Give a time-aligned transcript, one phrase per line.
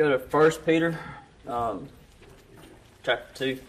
[0.00, 0.98] go to First Peter,
[1.46, 1.86] um,
[3.02, 3.60] chapter two.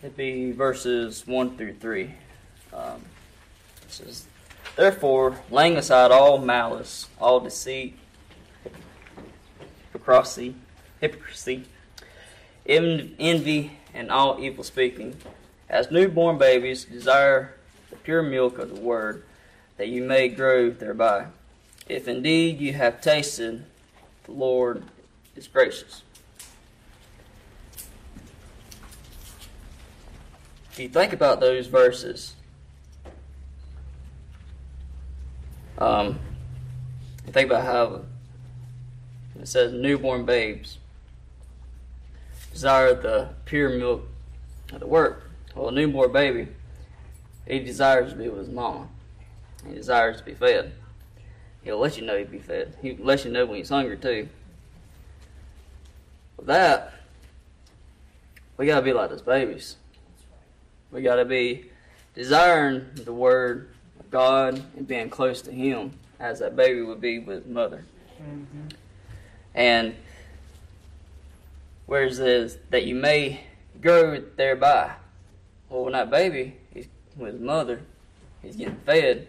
[0.00, 2.14] It'd be verses one through three.
[2.72, 3.02] Um,
[3.84, 4.26] it says,
[4.76, 7.98] "Therefore, laying aside all malice, all deceit,
[9.92, 10.54] hypocrisy,
[11.00, 11.64] hypocrisy,
[12.66, 15.16] envy, and all evil speaking,
[15.68, 17.56] as newborn babies, desire
[17.90, 19.24] the pure milk of the word."
[19.76, 21.26] That you may grow thereby.
[21.88, 23.64] If indeed you have tasted,
[24.24, 24.84] the Lord
[25.34, 26.02] is gracious.
[30.70, 32.34] If you think about those verses,
[35.78, 36.18] um,
[37.32, 38.02] think about how
[39.40, 40.78] it says newborn babes
[42.52, 44.06] desire the pure milk
[44.72, 45.22] of the word.
[45.54, 46.48] Well, a newborn baby,
[47.46, 48.88] he desires to be with his mama.
[49.66, 50.72] He desires to be fed.
[51.62, 52.76] He'll let you know he'll be fed.
[52.82, 54.28] He'll let you know when he's hungry too.
[56.36, 56.92] With that,
[58.56, 59.76] we gotta be like those babies.
[60.90, 61.70] We gotta be
[62.14, 67.18] desiring the word of God and being close to Him as that baby would be
[67.18, 67.84] with mother.
[68.20, 68.68] Mm-hmm.
[69.54, 69.94] And
[71.86, 73.44] whereas says that you may
[73.80, 74.92] grow thereby.
[75.68, 77.82] Well, when that baby is with mother,
[78.42, 79.28] he's getting fed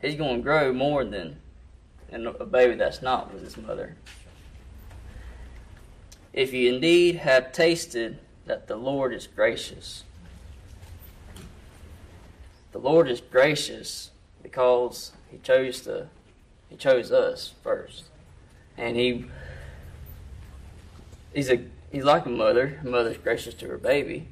[0.00, 1.38] he's going to grow more than
[2.10, 3.96] a baby that's not with his mother.
[6.32, 10.04] If you indeed have tasted that the Lord is gracious,
[12.72, 14.10] the Lord is gracious
[14.42, 16.08] because He chose to
[16.68, 18.04] He chose us first,
[18.76, 19.26] and He
[21.34, 22.78] He's a He's like a mother.
[22.84, 24.28] A mother's gracious to her baby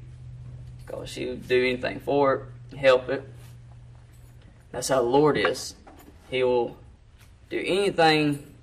[0.85, 3.27] because she would do anything for it, help it,
[4.71, 5.75] that's how the Lord is.
[6.29, 6.77] He will
[7.49, 8.53] do anything,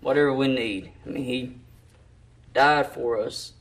[0.00, 0.92] whatever we need.
[1.04, 1.56] I mean, He
[2.52, 3.52] died for us.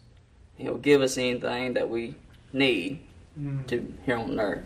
[0.55, 2.15] He'll give us anything that we
[2.53, 2.99] need
[3.39, 3.65] mm.
[3.67, 4.65] to here on earth.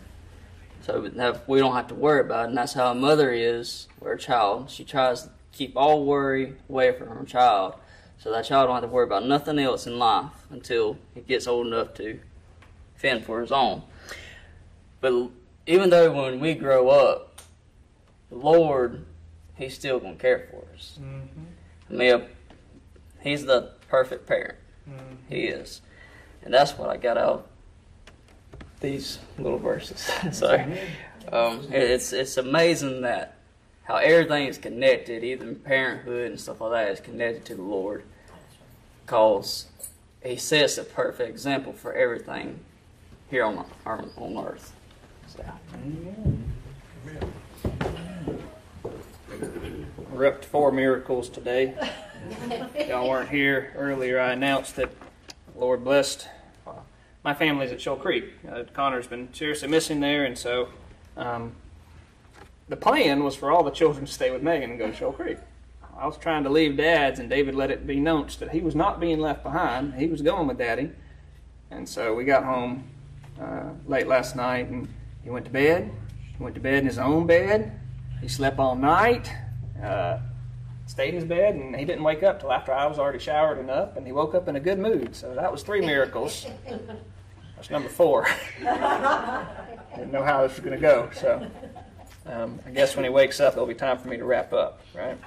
[0.82, 1.00] So
[1.46, 2.48] we don't have to worry about it.
[2.48, 4.70] And that's how a mother is with her child.
[4.70, 7.74] She tries to keep all worry away from her child.
[8.18, 11.46] So that child don't have to worry about nothing else in life until he gets
[11.46, 12.20] old enough to
[12.96, 13.82] fend for his own.
[15.00, 15.30] But
[15.68, 17.42] even though when we grow up,
[18.30, 19.04] the Lord,
[19.54, 20.98] He's still going to care for us.
[21.00, 21.44] Mm-hmm.
[21.90, 22.24] I mean,
[23.20, 24.56] He's the perfect parent.
[24.88, 25.14] Mm-hmm.
[25.28, 25.82] He is.
[26.42, 27.50] And that's what I got out
[28.80, 30.10] these little verses.
[30.32, 30.54] so
[31.30, 33.36] um, it's it's amazing that
[33.82, 38.04] how everything is connected, even parenthood and stuff like that, is connected to the Lord.
[39.04, 39.66] Because
[40.24, 42.60] He sets a perfect example for everything
[43.28, 44.72] here on, on earth.
[50.12, 51.74] We're up to four miracles today.
[52.88, 54.18] Y'all weren't here earlier.
[54.18, 54.90] I announced that
[55.56, 56.28] Lord blessed
[57.24, 58.32] my family's at Shoal Creek.
[58.50, 60.68] Uh, Connor's been seriously missing there, and so
[61.16, 61.52] um,
[62.68, 65.12] the plan was for all the children to stay with Megan and go to Shoal
[65.12, 65.38] Creek.
[65.96, 68.74] I was trying to leave Dad's, and David let it be known that he was
[68.74, 69.94] not being left behind.
[69.94, 70.90] He was going with Daddy,
[71.70, 72.84] and so we got home
[73.40, 74.88] uh, late last night and
[75.28, 75.90] he went to bed.
[76.38, 77.78] He went to bed in his own bed.
[78.22, 79.30] He slept all night.
[79.82, 80.20] Uh,
[80.86, 83.58] stayed in his bed, and he didn't wake up till after I was already showered
[83.58, 85.14] and up, and he woke up in a good mood.
[85.14, 86.46] So that was three miracles.
[87.56, 88.26] That's number four.
[88.58, 91.10] didn't know how this was going to go.
[91.12, 91.46] So
[92.24, 94.80] um, I guess when he wakes up, it'll be time for me to wrap up,
[94.94, 95.18] right?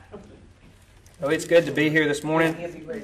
[1.20, 2.56] So it's good to be here this morning.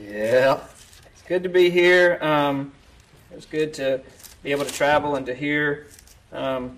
[0.00, 0.60] Yeah,
[1.12, 2.18] it's good to be here.
[2.22, 2.72] Um,
[3.32, 4.00] it's good to
[4.42, 5.86] be able to travel and to hear
[6.32, 6.76] um,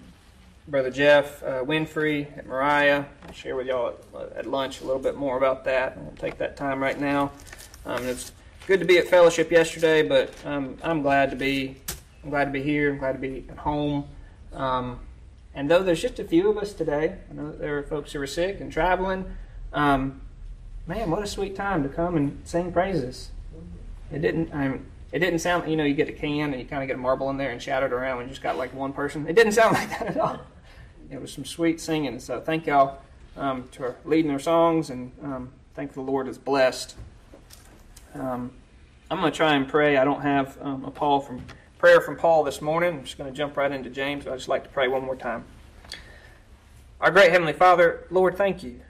[0.69, 3.05] Brother Jeff uh, Winfrey at Mariah.
[3.27, 5.97] I'll share with y'all at, at, lunch a little bit more about that.
[5.97, 7.33] I won't take that time right now.
[7.85, 8.33] Um, it's
[8.67, 11.77] good to be at fellowship yesterday, but um, I'm glad to be
[12.23, 12.93] I'm glad to be here.
[12.93, 14.05] I'm glad to be at home.
[14.53, 15.01] Um,
[15.55, 18.21] and though there's just a few of us today, I know there are folks who
[18.21, 19.25] are sick and traveling.
[19.73, 20.21] Um,
[20.87, 23.31] man, what a sweet time to come and sing praises.
[24.13, 24.53] It didn't.
[24.53, 26.95] I'm it didn't sound, you know, you get a can and you kind of get
[26.95, 29.27] a marble in there and shatter it around when you just got like one person.
[29.27, 30.41] It didn't sound like that at all.
[31.11, 32.21] It was some sweet singing.
[32.21, 32.99] So thank y'all
[33.37, 36.97] um, to leading their songs and um, thank the Lord is blessed.
[38.15, 38.53] Um,
[39.11, 39.97] I'm going to try and pray.
[39.97, 41.45] I don't have um, a Paul from
[41.79, 42.99] prayer from Paul this morning.
[42.99, 44.27] I'm just going to jump right into James.
[44.27, 45.45] I'd just like to pray one more time.
[47.01, 48.83] Our great Heavenly Father, Lord, thank you.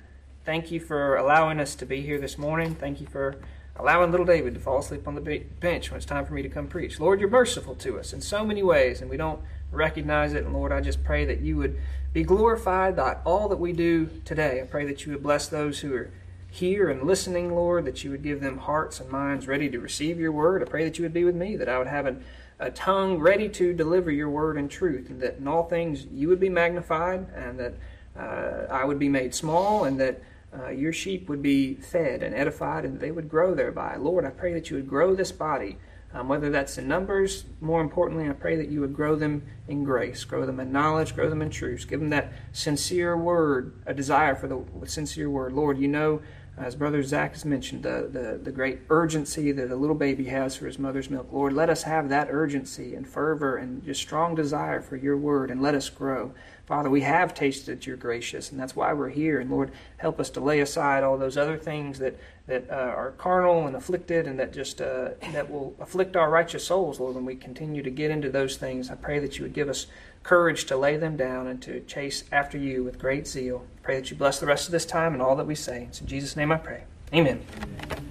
[0.44, 2.74] Thank you for allowing us to be here this morning.
[2.74, 3.36] Thank you for
[3.76, 6.48] allowing little David to fall asleep on the bench when it's time for me to
[6.48, 7.00] come preach.
[7.00, 9.40] Lord, you're merciful to us in so many ways, and we don't
[9.72, 10.44] recognize it.
[10.44, 11.78] And Lord, I just pray that you would
[12.12, 14.60] be glorified by all that we do today.
[14.60, 16.10] I pray that you would bless those who are
[16.50, 20.18] here and listening, Lord, that you would give them hearts and minds ready to receive
[20.18, 20.62] your word.
[20.62, 22.24] I pray that you would be with me, that I would have an,
[22.58, 26.28] a tongue ready to deliver your word in truth, and that in all things you
[26.28, 27.74] would be magnified, and that
[28.18, 30.20] uh, I would be made small, and that
[30.56, 33.96] uh, your sheep would be fed and edified, and they would grow thereby.
[33.96, 35.78] Lord, I pray that you would grow this body.
[36.12, 39.84] Um, whether that's in numbers, more importantly, I pray that you would grow them in
[39.84, 41.86] grace, grow them in knowledge, grow them in truth.
[41.88, 45.52] Give them that sincere word, a desire for the sincere word.
[45.52, 46.20] Lord, you know
[46.60, 50.56] as Brother Zach has mentioned, the, the, the great urgency that a little baby has
[50.56, 51.28] for his mother's milk.
[51.32, 55.50] Lord, let us have that urgency and fervor and just strong desire for your word
[55.50, 56.34] and let us grow.
[56.70, 59.40] Father, we have tasted that you're gracious, and that's why we're here.
[59.40, 63.10] And Lord, help us to lay aside all those other things that, that uh, are
[63.18, 67.24] carnal and afflicted and that just uh, that will afflict our righteous souls, Lord, when
[67.24, 68.88] we continue to get into those things.
[68.88, 69.88] I pray that you would give us
[70.22, 73.66] courage to lay them down and to chase after you with great zeal.
[73.82, 75.86] Pray that you bless the rest of this time and all that we say.
[75.88, 76.84] It's in Jesus' name I pray.
[77.12, 77.42] Amen.
[77.64, 78.10] Amen.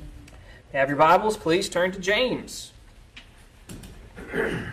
[0.74, 2.74] Have your Bibles, please turn to James.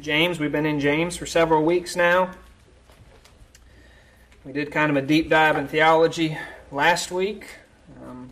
[0.00, 2.30] James, we've been in James for several weeks now.
[4.44, 6.36] We did kind of a deep dive in theology
[6.70, 7.46] last week
[8.02, 8.30] um,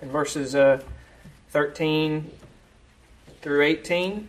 [0.00, 0.80] in verses uh,
[1.50, 2.30] 13
[3.42, 4.28] through 18.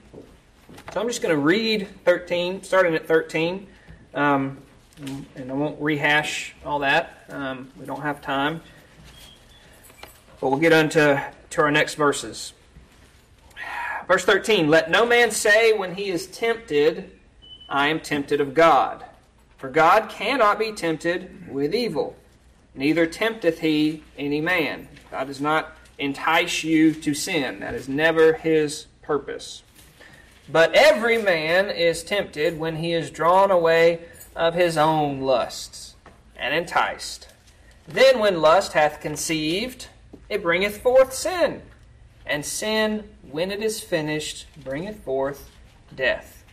[0.93, 3.67] So I'm just going to read 13, starting at 13.
[4.15, 4.57] Um,
[5.35, 7.23] and I won't rehash all that.
[7.29, 8.61] Um, we don't have time.
[10.39, 12.53] But we'll get on to, to our next verses.
[14.11, 17.17] Verse 13 Let no man say when he is tempted,
[17.69, 19.05] I am tempted of God.
[19.55, 22.17] For God cannot be tempted with evil,
[22.75, 24.89] neither tempteth he any man.
[25.11, 27.61] God does not entice you to sin.
[27.61, 29.63] That is never his purpose.
[30.51, 34.01] But every man is tempted when he is drawn away
[34.35, 35.95] of his own lusts
[36.35, 37.29] and enticed.
[37.87, 39.87] Then, when lust hath conceived,
[40.27, 41.61] it bringeth forth sin.
[42.25, 45.49] And sin, when it is finished, bringeth forth
[45.95, 46.43] death.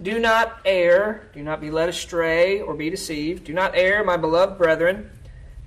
[0.00, 3.44] Do not err, do not be led astray or be deceived.
[3.44, 5.10] Do not err, my beloved brethren.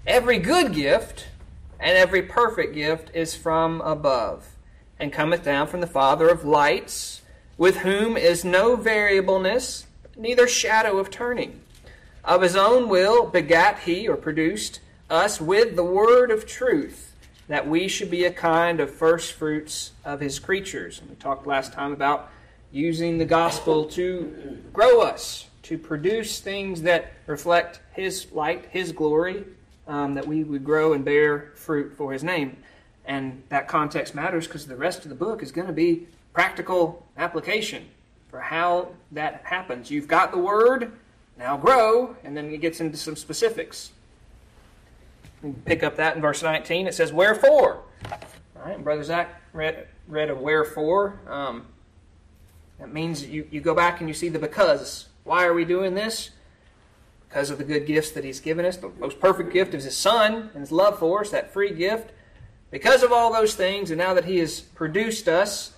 [0.06, 1.28] Every good gift
[1.80, 4.56] and every perfect gift is from above,
[5.00, 7.22] and cometh down from the Father of lights
[7.58, 9.88] with whom is no variableness,
[10.18, 11.62] neither shadow of turning.
[12.24, 17.15] Of his own will begat he, or produced, us with the word of truth,
[17.48, 21.00] that we should be a kind of first fruits of his creatures.
[21.00, 22.32] And we talked last time about
[22.72, 29.46] using the gospel to grow us, to produce things that reflect his light, his glory,
[29.88, 32.58] um, that we would grow and bear fruit for his name.
[33.06, 37.06] And that context matters because the rest of the book is going to be practical
[37.18, 37.86] application
[38.30, 39.92] for how that happens.
[39.92, 40.92] You've got the word,
[41.38, 43.92] now grow, and then it gets into some specifics.
[45.54, 46.88] Pick up that in verse 19.
[46.88, 47.84] It says, Wherefore?
[48.12, 51.20] All right, Brother Zach read, read a wherefore.
[51.28, 51.68] Um,
[52.80, 55.08] that means you, you go back and you see the because.
[55.24, 56.32] Why are we doing this?
[57.28, 58.78] Because of the good gifts that He's given us.
[58.78, 62.12] The most perfect gift is His Son and His love for us, that free gift.
[62.72, 65.74] Because of all those things, and now that He has produced us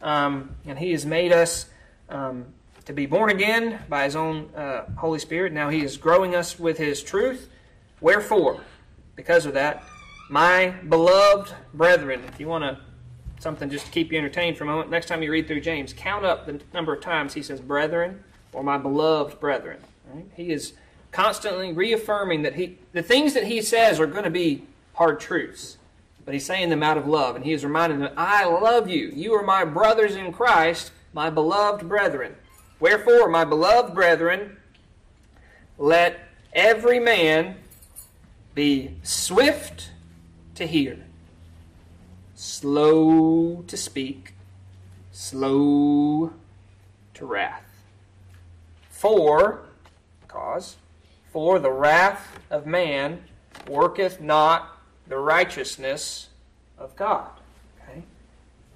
[0.00, 1.66] um, and He has made us
[2.08, 2.46] um,
[2.84, 5.52] to be born again by His own uh, Holy Spirit.
[5.52, 7.48] Now He is growing us with His truth.
[8.00, 8.60] Wherefore,
[9.16, 9.84] because of that,
[10.28, 12.78] my beloved brethren, if you want to
[13.38, 15.92] something just to keep you entertained for a moment, next time you read through James,
[15.92, 19.78] count up the number of times he says brethren or my beloved brethren.
[20.12, 20.24] Right?
[20.34, 20.74] He is
[21.10, 24.64] constantly reaffirming that he the things that he says are going to be
[24.94, 25.78] hard truths.
[26.24, 29.10] But he's saying them out of love, and he is reminding them, I love you.
[29.12, 32.36] You are my brothers in Christ, my beloved brethren.
[32.78, 34.56] Wherefore, my beloved brethren,
[35.78, 36.20] let
[36.52, 37.56] every man
[38.54, 39.90] be swift
[40.54, 40.98] to hear,
[42.34, 44.34] slow to speak,
[45.10, 46.32] slow
[47.14, 47.64] to wrath.
[48.90, 49.62] For,
[50.28, 50.76] cause,
[51.32, 53.24] for the wrath of man
[53.66, 54.78] worketh not
[55.08, 56.28] the righteousness
[56.78, 57.30] of God.
[57.82, 58.02] Okay?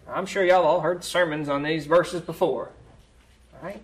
[0.09, 2.71] I'm sure y'all all heard sermons on these verses before.
[3.63, 3.83] Right?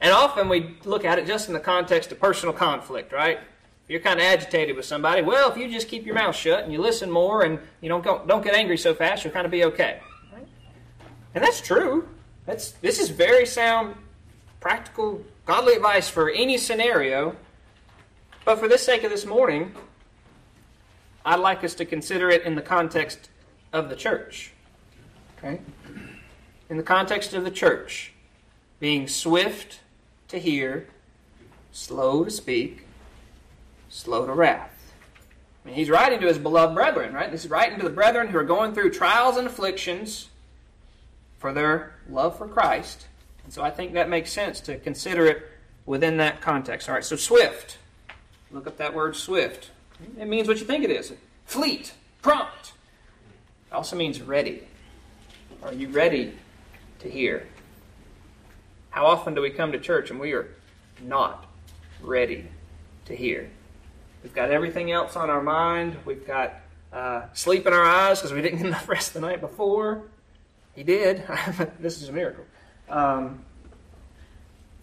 [0.00, 3.40] And often we look at it just in the context of personal conflict, right?
[3.86, 6.72] You're kind of agitated with somebody, well, if you just keep your mouth shut and
[6.72, 9.52] you listen more and you don't go, don't get angry so fast, you'll kind of
[9.52, 10.00] be okay.
[11.34, 12.08] And that's true.
[12.46, 13.96] That's this is very sound,
[14.60, 17.36] practical, godly advice for any scenario.
[18.44, 19.74] But for the sake of this morning,
[21.24, 23.30] I'd like us to consider it in the context
[23.72, 24.52] of the church.
[25.38, 25.60] Okay?
[26.70, 28.12] In the context of the church,
[28.78, 29.80] being swift
[30.28, 30.86] to hear,
[31.72, 32.83] slow to speak,
[33.94, 34.92] slow to wrath.
[35.64, 37.30] I mean, he's writing to his beloved brethren, right?
[37.30, 40.28] This is writing to the brethren who are going through trials and afflictions
[41.38, 43.06] for their love for Christ.
[43.44, 45.48] And so I think that makes sense to consider it
[45.86, 46.88] within that context.
[46.88, 47.78] All right, so swift.
[48.50, 49.70] Look up that word swift.
[50.18, 51.12] It means what you think it is
[51.46, 52.72] fleet, prompt.
[53.70, 54.66] It also means ready.
[55.62, 56.34] Are you ready
[56.98, 57.46] to hear?
[58.90, 60.48] How often do we come to church and we are
[61.00, 61.46] not
[62.02, 62.48] ready
[63.06, 63.50] to hear?
[64.24, 65.98] We've got everything else on our mind.
[66.06, 66.54] We've got
[66.94, 70.02] uh, sleep in our eyes because we didn't get enough rest the night before.
[70.74, 71.22] He did.
[71.78, 72.44] this is a miracle.
[72.88, 73.44] Um,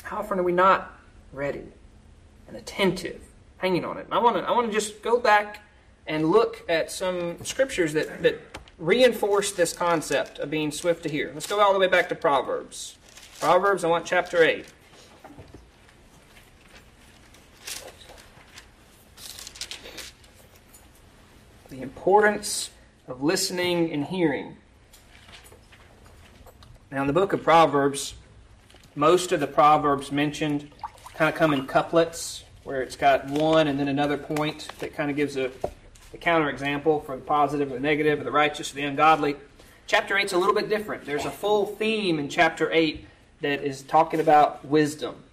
[0.04, 0.96] how often are we not
[1.34, 1.64] ready
[2.48, 3.22] and attentive,
[3.58, 4.06] hanging on it?
[4.06, 5.62] And I want to I want to just go back
[6.06, 8.40] and look at some scriptures that, that
[8.78, 11.32] reinforce this concept of being swift to hear.
[11.34, 12.96] Let's go all the way back to Proverbs.
[13.40, 14.66] Proverbs, I want chapter 8.
[21.72, 22.70] The importance
[23.08, 24.58] of listening and hearing.
[26.92, 28.16] Now, in the book of Proverbs,
[28.94, 30.70] most of the Proverbs mentioned
[31.16, 35.10] kind of come in couplets, where it's got one and then another point that kind
[35.10, 35.46] of gives a,
[36.14, 39.38] a counterexample for the positive or the negative, or the righteous or the ungodly.
[39.88, 41.06] Chapter 8 is a little bit different.
[41.06, 43.08] There's a full theme in chapter 8
[43.40, 45.24] that is talking about wisdom.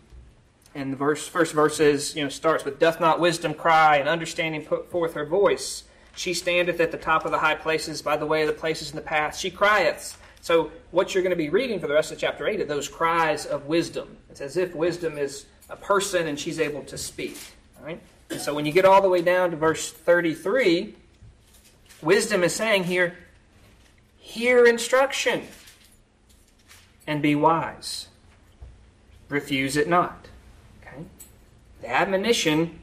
[0.72, 4.08] And the verse, first verse is, you know, starts with, Doth not wisdom cry, and
[4.08, 5.82] understanding put forth her voice?
[6.18, 8.90] She standeth at the top of the high places, by the way of the places
[8.90, 9.36] in the path.
[9.36, 10.20] She crieth.
[10.40, 12.88] So, what you're going to be reading for the rest of chapter 8 are those
[12.88, 14.16] cries of wisdom.
[14.28, 17.38] It's as if wisdom is a person and she's able to speak.
[17.78, 18.00] All right?
[18.30, 20.96] And so, when you get all the way down to verse 33,
[22.02, 23.16] wisdom is saying here,
[24.16, 25.46] hear instruction
[27.06, 28.08] and be wise.
[29.28, 30.26] Refuse it not.
[30.82, 31.04] Okay?
[31.80, 32.80] The admonition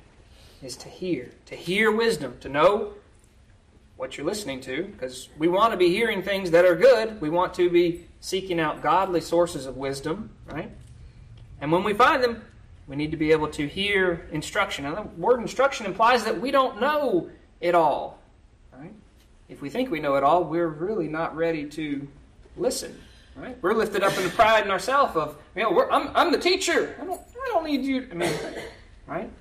[0.63, 2.93] is to hear, to hear wisdom, to know
[3.97, 7.21] what you're listening to, because we want to be hearing things that are good.
[7.21, 10.69] We want to be seeking out godly sources of wisdom, right?
[11.61, 12.43] And when we find them,
[12.87, 14.83] we need to be able to hear instruction.
[14.83, 17.29] Now, the word instruction implies that we don't know
[17.61, 18.19] it all,
[18.77, 18.93] right?
[19.47, 22.07] If we think we know it all, we're really not ready to
[22.57, 22.99] listen,
[23.35, 23.57] right?
[23.61, 26.95] We're lifted up in the pride in ourselves of, you know, I'm, I'm the teacher.
[27.01, 28.07] I don't, I don't need you.
[28.11, 28.33] I mean,
[29.07, 29.31] right?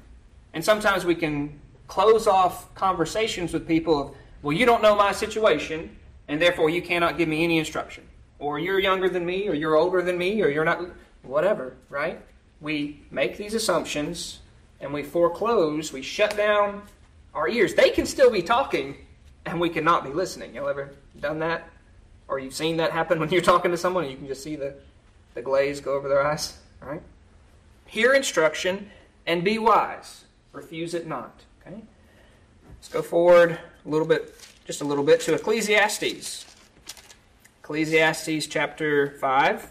[0.53, 5.13] And sometimes we can close off conversations with people of, well, you don't know my
[5.13, 5.97] situation,
[6.29, 8.05] and therefore you cannot give me any instruction.
[8.39, 10.83] Or you're younger than me, or you're older than me, or you're not,
[11.23, 12.21] whatever, right?
[12.61, 14.41] We make these assumptions
[14.81, 16.83] and we foreclose, we shut down
[17.33, 17.73] our ears.
[17.73, 18.97] They can still be talking,
[19.47, 20.55] and we cannot be listening.
[20.55, 21.71] Y'all ever done that?
[22.29, 24.57] Or you've seen that happen when you're talking to someone and you can just see
[24.57, 24.75] the,
[25.33, 26.59] the glaze go over their eyes?
[26.83, 27.01] Right?
[27.87, 28.91] Hear instruction
[29.27, 30.25] and be wise.
[30.53, 31.45] Refuse it not.
[31.67, 31.81] Okay?
[32.67, 34.35] Let's go forward a little bit,
[34.67, 36.47] just a little bit, to Ecclesiastes.
[37.63, 39.71] Ecclesiastes chapter 5.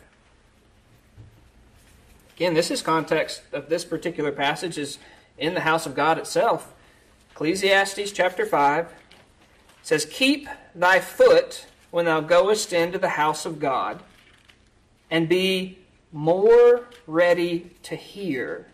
[2.36, 4.98] Again, this is context of this particular passage is
[5.38, 6.74] in the house of God itself.
[7.32, 8.92] Ecclesiastes chapter 5
[9.82, 14.02] says, Keep thy foot when thou goest into the house of God,
[15.12, 15.78] and be
[16.12, 18.68] more ready to hear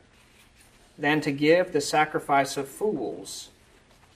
[0.98, 3.50] than to give the sacrifice of fools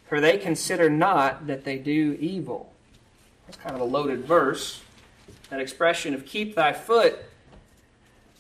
[0.08, 2.72] for they consider not that they do evil.
[3.46, 4.82] That's kind of a loaded verse.
[5.50, 7.20] That expression of keep thy foot,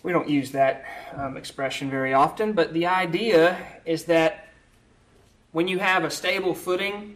[0.01, 4.48] we don't use that um, expression very often, but the idea is that
[5.51, 7.15] when you have a stable footing,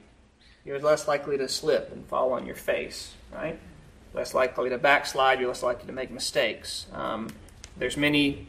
[0.63, 3.59] you're less likely to slip and fall on your face, right?
[4.13, 6.85] Less likely to backslide, you're less likely to make mistakes.
[6.93, 7.29] Um,
[7.77, 8.47] there's many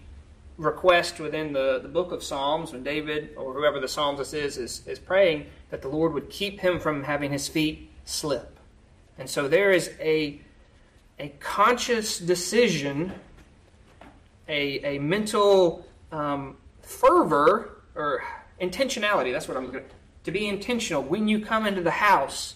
[0.58, 4.86] request within the, the book of Psalms when David or whoever the psalmist is, is
[4.86, 8.58] is praying that the Lord would keep him from having his feet slip.
[9.16, 10.40] And so there is a
[11.20, 13.12] a conscious decision,
[14.48, 18.22] a, a mental um, fervor or
[18.60, 19.32] intentionality.
[19.32, 19.84] That's what I'm going
[20.24, 21.02] to be intentional.
[21.02, 22.54] When you come into the house,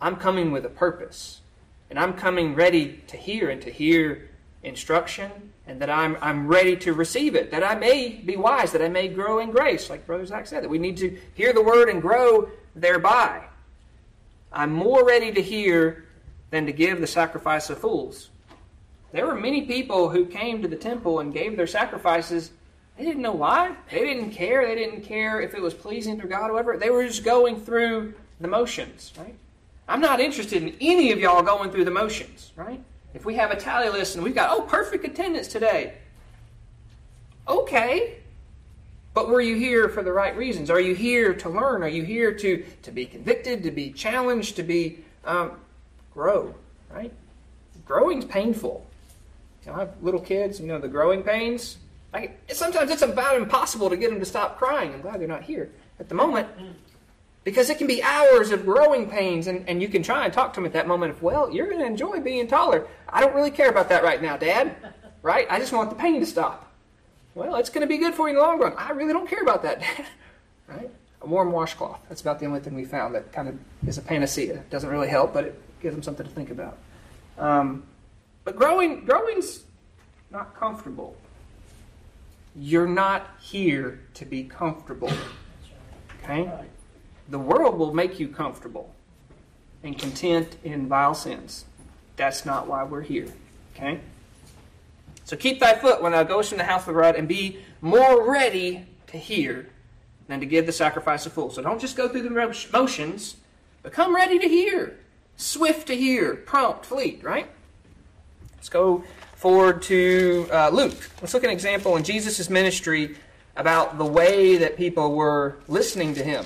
[0.00, 1.40] I'm coming with a purpose,
[1.88, 4.28] and I'm coming ready to hear and to hear
[4.62, 8.82] instruction and that I'm, I'm ready to receive it, that I may be wise, that
[8.82, 11.62] I may grow in grace, like Brother Zach said, that we need to hear the
[11.62, 13.44] word and grow thereby.
[14.52, 16.06] I'm more ready to hear
[16.50, 18.30] than to give the sacrifice of fools.
[19.12, 22.50] There were many people who came to the temple and gave their sacrifices.
[22.98, 23.76] They didn't know why.
[23.92, 24.66] They didn't care.
[24.66, 26.78] They didn't care if it was pleasing to God or whatever.
[26.78, 29.36] They were just going through the motions, right?
[29.88, 32.82] I'm not interested in any of y'all going through the motions, right?
[33.14, 35.94] If we have a tally list and we've got, oh, perfect attendance today,
[37.50, 38.16] Okay.
[39.12, 40.70] But were you here for the right reasons?
[40.70, 41.82] Are you here to learn?
[41.82, 45.52] Are you here to, to be convicted, to be challenged, to be um,
[46.14, 46.54] grow?
[46.94, 47.12] Right?
[47.84, 48.86] Growing's painful.
[49.64, 50.60] You know, I have little kids.
[50.60, 51.78] You know the growing pains.
[52.14, 54.94] I, sometimes it's about impossible to get them to stop crying.
[54.94, 56.46] I'm glad they're not here at the moment.
[57.42, 60.52] Because it can be hours of growing pains, and, and you can try and talk
[60.52, 62.86] to them at that moment of, well, you're going to enjoy being taller.
[63.08, 64.76] I don't really care about that right now, Dad.
[65.22, 65.46] Right?
[65.50, 66.72] I just want the pain to stop.
[67.34, 68.72] Well, it's going to be good for you in the long run.
[68.78, 70.06] I really don't care about that, Dad.
[70.66, 70.90] Right?
[71.20, 72.00] A warm washcloth.
[72.08, 74.54] That's about the only thing we found that kind of is a panacea.
[74.54, 76.78] It doesn't really help, but it gives them something to think about.
[77.36, 77.82] Um,
[78.44, 79.64] but growing, growing's
[80.30, 81.16] not comfortable.
[82.56, 85.12] You're not here to be comfortable.
[86.22, 86.50] Okay?
[87.30, 88.94] The world will make you comfortable
[89.82, 91.64] and content in vile sins.
[92.16, 93.28] That's not why we're here.
[93.74, 94.00] Okay?
[95.24, 97.60] So keep thy foot when thou goest from the house of the rod, and be
[97.80, 99.68] more ready to hear
[100.26, 101.54] than to give the sacrifice of fools.
[101.54, 103.36] So don't just go through the motions,
[103.82, 104.98] but come ready to hear.
[105.36, 107.48] Swift to hear, prompt, fleet, right?
[108.56, 109.04] Let's go
[109.36, 111.10] forward to uh, Luke.
[111.22, 113.16] Let's look at an example in Jesus' ministry
[113.56, 116.44] about the way that people were listening to him.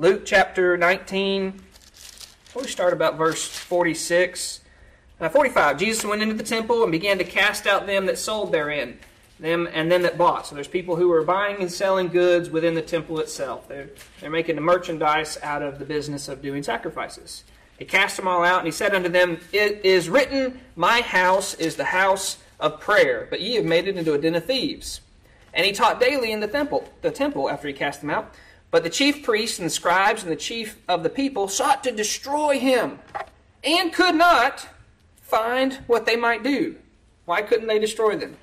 [0.00, 1.60] Luke chapter 19.
[2.56, 4.62] We start about verse 46.
[5.20, 5.78] Uh, 45.
[5.78, 8.98] Jesus went into the temple and began to cast out them that sold therein,
[9.38, 10.46] them and them that bought.
[10.46, 13.68] So there's people who were buying and selling goods within the temple itself.
[13.68, 13.90] They're,
[14.22, 17.44] they're making the merchandise out of the business of doing sacrifices.
[17.78, 21.52] He cast them all out, and he said unto them, It is written, My house
[21.52, 25.02] is the house of prayer, but ye have made it into a den of thieves.
[25.52, 28.34] And he taught daily in the temple, the temple after he cast them out.
[28.70, 31.92] But the chief priests and the scribes and the chief of the people sought to
[31.92, 33.00] destroy him,
[33.64, 34.68] and could not
[35.22, 36.76] find what they might do.
[37.24, 38.36] Why couldn't they destroy them?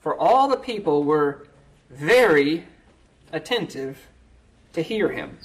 [0.00, 1.46] For all the people were
[1.90, 2.66] very
[3.32, 4.06] attentive
[4.72, 5.38] to hear him.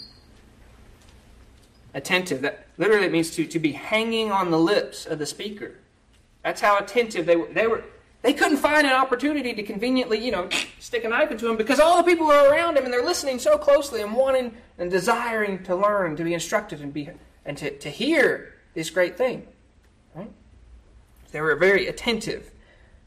[1.94, 5.76] Attentive, that literally means to, to be hanging on the lips of the speaker.
[6.44, 7.48] That's how attentive they were.
[7.48, 7.84] They were
[8.26, 11.80] they couldn't find an opportunity to conveniently, you know, stick a knife into him because
[11.80, 15.64] all the people are around him and they're listening so closely and wanting and desiring
[15.64, 17.08] to learn, to be instructed and be
[17.46, 19.46] and to, to hear this great thing.
[20.16, 20.32] Right?
[21.34, 22.50] They were very attentive.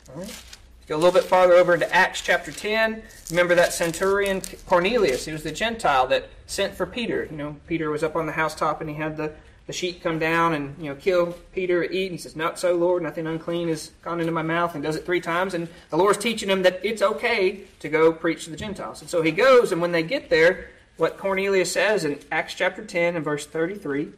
[0.08, 0.42] All right?
[0.86, 3.02] Go a little bit farther over into Acts chapter 10.
[3.30, 5.24] Remember that centurion Cornelius?
[5.24, 7.26] He was the Gentile that sent for Peter.
[7.28, 9.32] You know, Peter was up on the housetop and he had the
[9.68, 12.06] the sheep come down and you know kill Peter, eat.
[12.06, 13.02] And he says, "Not so, Lord.
[13.02, 15.54] Nothing unclean has gone into my mouth." And does it three times.
[15.54, 19.02] And the Lord's teaching him that it's okay to go preach to the Gentiles.
[19.02, 19.70] And so he goes.
[19.70, 24.12] And when they get there, what Cornelius says in Acts chapter ten and verse thirty-three.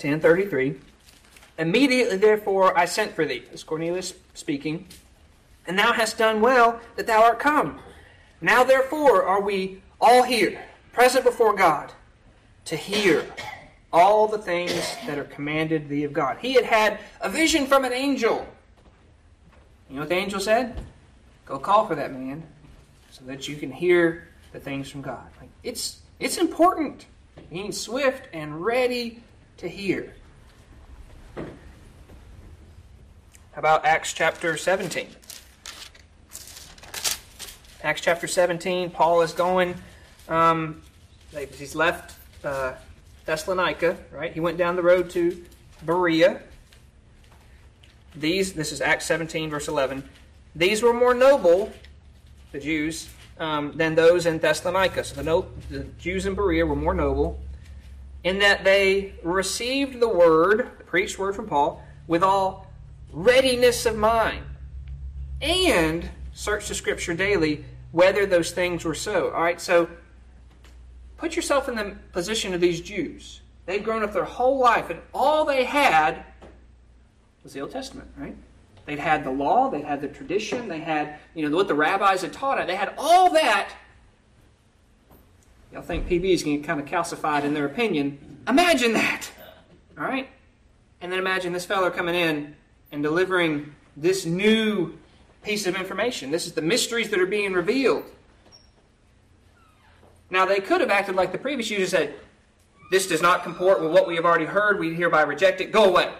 [0.00, 0.76] 1033
[1.58, 4.86] Immediately therefore I sent for thee, as Cornelius speaking,
[5.66, 7.80] and thou hast done well that thou art come.
[8.40, 11.92] Now therefore are we all here, present before God,
[12.68, 13.24] to hear
[13.94, 16.36] all the things that are commanded thee of God.
[16.38, 18.46] He had had a vision from an angel.
[19.88, 20.78] You know what the angel said?
[21.46, 22.42] Go call for that man
[23.10, 25.24] so that you can hear the things from God.
[25.40, 27.06] Like it's it's important
[27.50, 29.22] being swift and ready
[29.56, 30.12] to hear.
[31.36, 31.44] How
[33.56, 35.08] about Acts chapter 17?
[37.82, 39.74] Acts chapter 17, Paul is going,
[40.28, 40.82] um,
[41.56, 42.74] he's left uh,
[43.26, 44.32] Thessalonica, right?
[44.32, 45.44] He went down the road to
[45.84, 46.40] Berea.
[48.14, 50.08] These, this is Acts 17, verse 11.
[50.54, 51.72] These were more noble,
[52.52, 55.04] the Jews, um, than those in Thessalonica.
[55.04, 57.38] So the, no, the Jews in Berea were more noble
[58.24, 62.66] in that they received the word, the preached word from Paul, with all
[63.12, 64.44] readiness of mind
[65.40, 69.30] and searched the scripture daily whether those things were so.
[69.30, 69.88] All right, so
[71.18, 73.40] Put yourself in the position of these Jews.
[73.66, 76.24] They'd grown up their whole life, and all they had
[77.42, 78.36] was the Old Testament, right?
[78.86, 82.22] They'd had the law, they had the tradition, they had, you know, what the rabbis
[82.22, 82.66] had taught it.
[82.66, 83.70] They had all that.
[85.72, 88.38] Y'all think PB is getting kind of calcified in their opinion.
[88.48, 89.30] Imagine that.
[89.98, 90.28] All right?
[91.02, 92.56] And then imagine this fellow coming in
[92.90, 94.96] and delivering this new
[95.42, 96.30] piece of information.
[96.30, 98.04] This is the mysteries that are being revealed.
[100.30, 102.14] Now, they could have acted like the previous users said,
[102.90, 104.78] This does not comport with what we have already heard.
[104.78, 105.72] We hereby reject it.
[105.72, 106.12] Go away.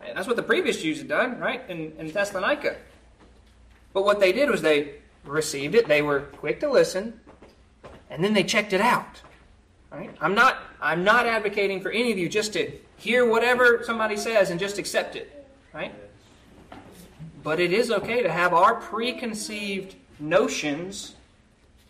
[0.00, 2.76] And that's what the previous Jews had done, right, in, in Thessalonica.
[3.92, 7.20] But what they did was they received it, they were quick to listen,
[8.10, 9.22] and then they checked it out.
[9.90, 10.14] Right?
[10.20, 14.50] I'm not I'm not advocating for any of you just to hear whatever somebody says
[14.50, 15.46] and just accept it.
[15.72, 15.94] Right?
[17.42, 21.14] But it is okay to have our preconceived notions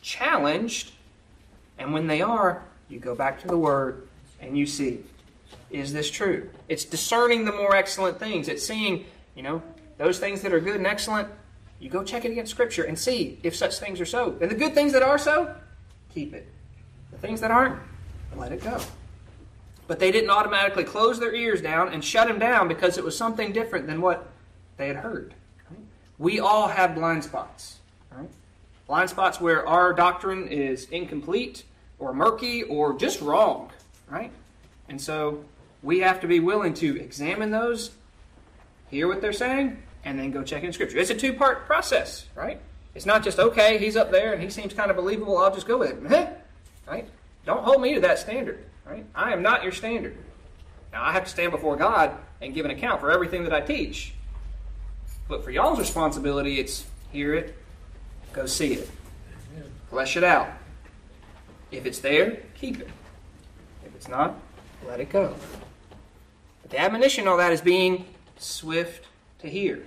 [0.00, 0.92] challenged.
[1.78, 4.08] And when they are, you go back to the Word
[4.40, 5.00] and you see,
[5.70, 6.50] is this true?
[6.68, 8.48] It's discerning the more excellent things.
[8.48, 9.62] It's seeing, you know,
[9.96, 11.28] those things that are good and excellent.
[11.80, 14.36] You go check it against Scripture and see if such things are so.
[14.40, 15.54] And the good things that are so,
[16.12, 16.48] keep it.
[17.12, 17.80] The things that aren't,
[18.36, 18.80] let it go.
[19.86, 23.16] But they didn't automatically close their ears down and shut them down because it was
[23.16, 24.28] something different than what
[24.76, 25.34] they had heard.
[26.18, 27.77] We all have blind spots.
[28.88, 31.62] Blind spots where our doctrine is incomplete
[31.98, 33.70] or murky or just wrong.
[34.10, 34.32] Right?
[34.88, 35.44] And so
[35.82, 37.90] we have to be willing to examine those,
[38.90, 40.96] hear what they're saying, and then go check in Scripture.
[40.96, 42.60] It's a two part process, right?
[42.94, 45.66] It's not just, okay, he's up there and he seems kind of believable, I'll just
[45.66, 46.08] go with him.
[46.88, 47.06] right?
[47.44, 48.64] Don't hold me to that standard.
[48.86, 49.04] Right?
[49.14, 50.16] I am not your standard.
[50.92, 53.60] Now, I have to stand before God and give an account for everything that I
[53.60, 54.14] teach.
[55.28, 57.57] But for y'all's responsibility, it's hear it,
[58.32, 58.90] go see it,
[59.90, 60.48] flesh it out.
[61.70, 62.88] If it's there, keep it.
[63.84, 64.36] If it's not,
[64.86, 65.34] let it go.
[66.62, 68.04] But the admonition, all that, is being
[68.38, 69.06] swift
[69.40, 69.84] to hear.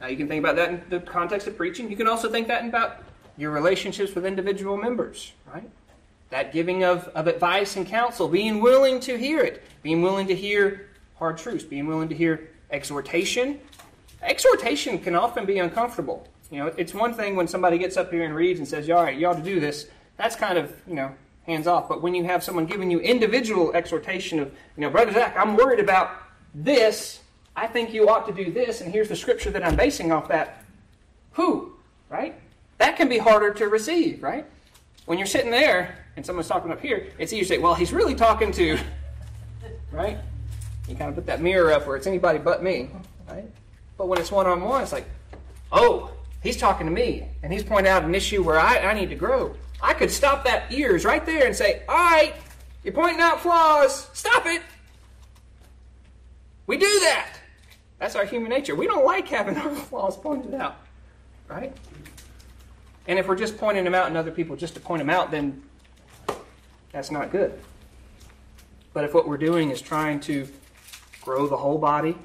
[0.00, 1.90] Now, you can think about that in the context of preaching.
[1.90, 3.02] You can also think that about
[3.36, 5.68] your relationships with individual members, right?
[6.30, 10.34] that giving of, of advice and counsel, being willing to hear it, being willing to
[10.34, 13.60] hear hard truths, being willing to hear exhortation.
[14.22, 16.26] Exhortation can often be uncomfortable.
[16.50, 19.02] You know, it's one thing when somebody gets up here and reads and says, all
[19.02, 19.86] right, you ought to do this.
[20.16, 21.14] That's kind of, you know,
[21.46, 21.88] hands off.
[21.88, 25.56] But when you have someone giving you individual exhortation of, you know, Brother Zach, I'm
[25.56, 26.10] worried about
[26.54, 27.20] this.
[27.54, 30.28] I think you ought to do this, and here's the scripture that I'm basing off
[30.28, 30.64] that.
[31.32, 31.72] Who?
[32.08, 32.34] Right?
[32.78, 34.44] That can be harder to receive, right?
[35.06, 37.92] When you're sitting there and someone's talking up here, it's easy to say, well, he's
[37.92, 38.78] really talking to,
[39.92, 40.18] right?
[40.88, 42.90] You kind of put that mirror up where it's anybody but me,
[43.28, 43.44] right?
[43.96, 45.08] But when it's one on one, it's like,
[45.70, 46.10] oh,
[46.42, 49.14] he's talking to me, and he's pointing out an issue where I, I need to
[49.14, 49.54] grow.
[49.82, 52.34] I could stop that ears right there and say, all right,
[52.84, 54.62] you're pointing out flaws, stop it.
[56.66, 57.36] We do that.
[57.98, 58.74] That's our human nature.
[58.74, 60.78] We don't like having our flaws pointed out,
[61.48, 61.74] right?
[63.06, 65.30] And if we're just pointing them out in other people just to point them out,
[65.30, 65.62] then
[66.92, 67.58] that's not good.
[68.92, 70.48] But if what we're doing is trying to
[71.22, 72.16] grow the whole body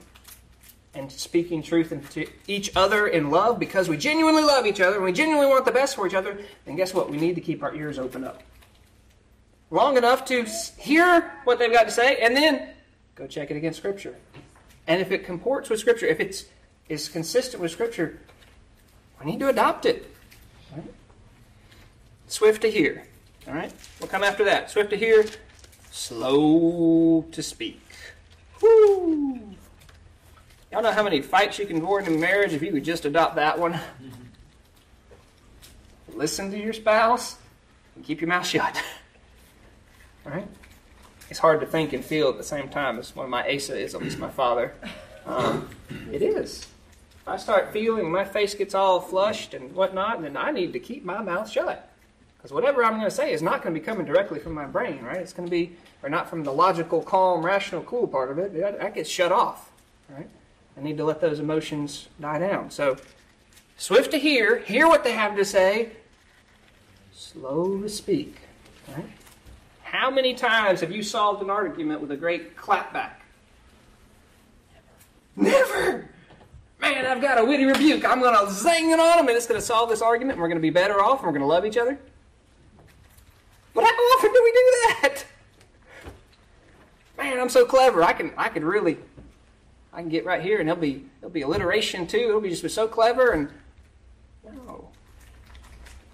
[0.95, 5.05] and speaking truth into each other in love because we genuinely love each other and
[5.05, 7.09] we genuinely want the best for each other, then guess what?
[7.09, 8.41] We need to keep our ears open up.
[9.69, 10.45] Long enough to
[10.77, 12.69] hear what they've got to say and then
[13.15, 14.15] go check it against Scripture.
[14.87, 16.45] And if it comports with Scripture, if it's
[16.87, 18.19] is consistent with Scripture,
[19.19, 20.09] we need to adopt it.
[20.71, 20.93] Right?
[22.27, 23.05] Swift to hear.
[23.47, 23.73] All right?
[23.99, 24.69] We'll come after that.
[24.69, 25.25] Swift to hear,
[25.91, 27.81] slow to speak.
[28.61, 29.55] Woo!
[30.71, 33.35] Y'all know how many fights you can avoid in marriage if you could just adopt
[33.35, 33.79] that one?
[36.13, 37.37] Listen to your spouse
[37.95, 38.75] and keep your mouth shut.
[40.25, 40.47] All right?
[41.29, 43.77] It's hard to think and feel at the same time It's one of my Asa
[43.77, 44.73] is, at least my father.
[45.25, 45.69] Um,
[46.11, 46.67] it is.
[47.21, 50.73] If I start feeling my face gets all flushed and whatnot, and then I need
[50.73, 51.89] to keep my mouth shut.
[52.37, 54.65] Because whatever I'm going to say is not going to be coming directly from my
[54.65, 55.17] brain, right?
[55.17, 58.53] It's going to be, or not from the logical, calm, rational, cool part of it.
[58.53, 59.71] That gets shut off,
[60.09, 60.29] right?
[60.77, 62.69] I need to let those emotions die down.
[62.69, 62.97] So,
[63.77, 65.91] swift to hear, hear what they have to say,
[67.13, 68.37] slow to speak,
[68.89, 69.05] right?
[69.83, 73.13] How many times have you solved an argument with a great clapback?
[75.35, 76.09] Never.
[76.81, 78.05] Man, I've got a witty rebuke.
[78.05, 80.41] I'm going to zing it on them, and it's going to solve this argument, and
[80.41, 81.97] we're going to be better off, and we're going to love each other.
[83.73, 85.25] But how often do we do that?
[87.17, 88.03] Man, I'm so clever.
[88.03, 88.97] I can I could really
[89.95, 92.17] I can get right here and there'll be there'll be alliteration too.
[92.17, 93.49] It'll be just be so clever and
[94.43, 94.89] no.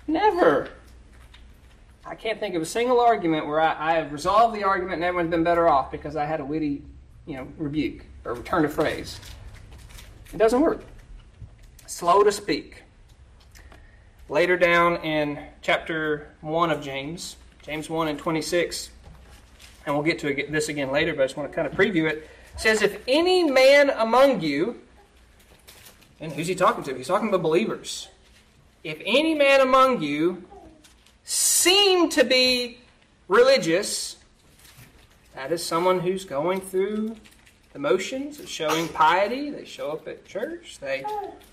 [0.06, 0.70] Never.
[2.06, 5.04] I can't think of a single argument where I, I have resolved the argument and
[5.04, 6.84] everyone's been better off because I had a witty,
[7.26, 9.20] you know, rebuke or return of phrase.
[10.32, 10.84] It doesn't work.
[11.88, 12.84] Slow to speak.
[14.30, 18.92] Later down in chapter 1 of James, James 1 and 26,
[19.86, 22.10] and we'll get to this again later, but I just want to kind of preview
[22.10, 22.30] it.
[22.58, 24.82] Says, If any man among you,
[26.20, 26.96] and who's he talking to?
[26.96, 28.08] He's talking to believers.
[28.84, 30.44] If any man among you
[31.24, 32.80] seem to be
[33.28, 34.18] religious,
[35.36, 37.16] that is someone who's going through
[37.74, 39.50] the motions of showing piety.
[39.50, 40.78] They show up at church.
[40.80, 41.04] They,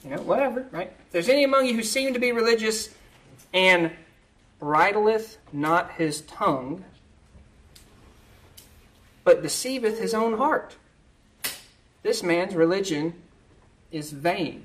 [0.05, 0.93] you know, whatever, right?
[1.07, 2.91] If there's any among you who seem to be religious
[3.55, 3.93] and
[4.59, 6.85] bridleth not his tongue,
[9.25, 10.77] but deceiveth his own heart.
[12.09, 13.13] This man's religion
[13.93, 14.65] is vain.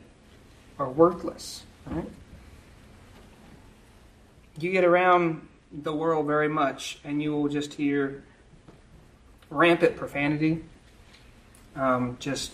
[0.79, 1.63] or worthless.
[1.85, 2.09] Right?
[4.57, 8.23] You get around the world very much, and you will just hear
[9.49, 10.63] rampant profanity,
[11.75, 12.53] um, just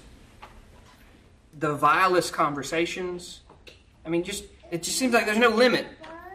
[1.59, 3.41] the vilest conversations.
[4.03, 5.85] I mean, just it just seems like there's no limit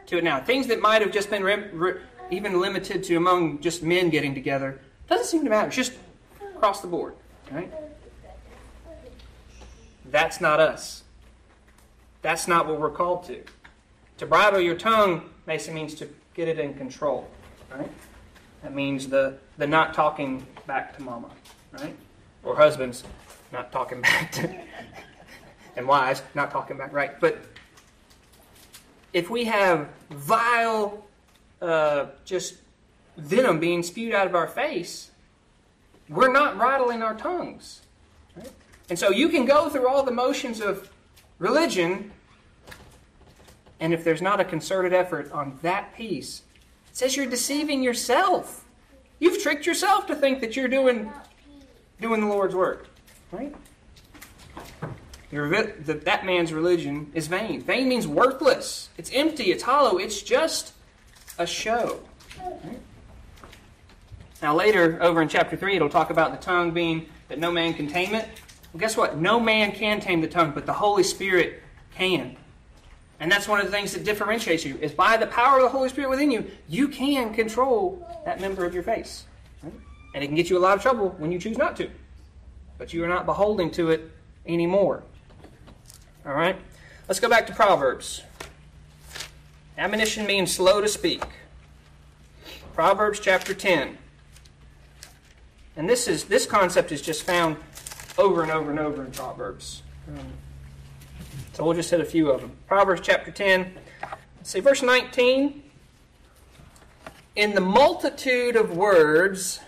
[0.07, 0.39] to it now.
[0.39, 4.33] Things that might have just been re- re- even limited to among just men getting
[4.33, 5.67] together doesn't seem to matter.
[5.67, 5.95] It's just
[6.55, 7.15] across the board,
[7.51, 7.73] right?
[10.15, 11.03] That's not us.
[12.23, 13.43] That's not what we're called to.
[14.19, 17.29] To bridle your tongue basically means to get it in control,
[17.69, 17.91] right?
[18.63, 21.31] That means the, the not talking back to mama,
[21.73, 21.97] right?
[22.45, 23.03] Or husbands
[23.51, 24.57] not talking back to,
[25.77, 27.19] and wives not talking back, right?
[27.19, 27.45] But
[29.13, 31.05] if we have vile,
[31.61, 32.55] uh, just
[33.17, 35.11] venom being spewed out of our face,
[36.09, 37.81] we're not bridling our tongues.
[38.37, 38.53] Right?
[38.91, 40.91] And so you can go through all the motions of
[41.39, 42.13] religion,
[43.81, 46.43] and if there's not a concerted effort on that piece,
[46.91, 48.65] it says you're deceiving yourself.
[49.19, 51.11] You've tricked yourself to think that you're doing
[52.01, 52.89] doing the Lord's work,
[53.33, 53.55] right?
[55.31, 57.63] That, that man's religion is vain.
[57.63, 58.91] Vain means worthless.
[58.97, 59.51] It's empty.
[59.51, 59.99] It's hollow.
[59.99, 60.73] It's just
[61.39, 62.01] a show.
[62.39, 62.79] Right?
[64.41, 67.75] Now, later, over in chapter 3, it'll talk about the tongue being that no man
[67.75, 68.29] can tame it.
[68.75, 69.17] Well, guess what?
[69.17, 71.63] No man can tame the tongue, but the Holy Spirit
[71.95, 72.37] can.
[73.21, 75.69] And that's one of the things that differentiates you, is by the power of the
[75.69, 79.27] Holy Spirit within you, you can control that member of your face.
[79.63, 79.73] Right?
[80.17, 81.89] And it can get you a lot of trouble when you choose not to.
[82.77, 84.11] But you are not beholden to it
[84.45, 85.05] anymore.
[86.27, 86.57] All right?
[87.07, 88.23] Let's go back to Proverbs.
[89.79, 91.23] Admonition means slow to speak.
[92.75, 93.99] Proverbs chapter 10.
[95.77, 97.57] And this is this concept is just found
[98.19, 99.83] over and over and over in Proverbs.
[100.09, 100.27] Um,
[101.53, 102.53] so we'll just hit a few of them.
[102.67, 103.75] Proverbs chapter 10.
[104.37, 105.63] Let's see, verse 19.
[107.37, 109.61] In the multitude of words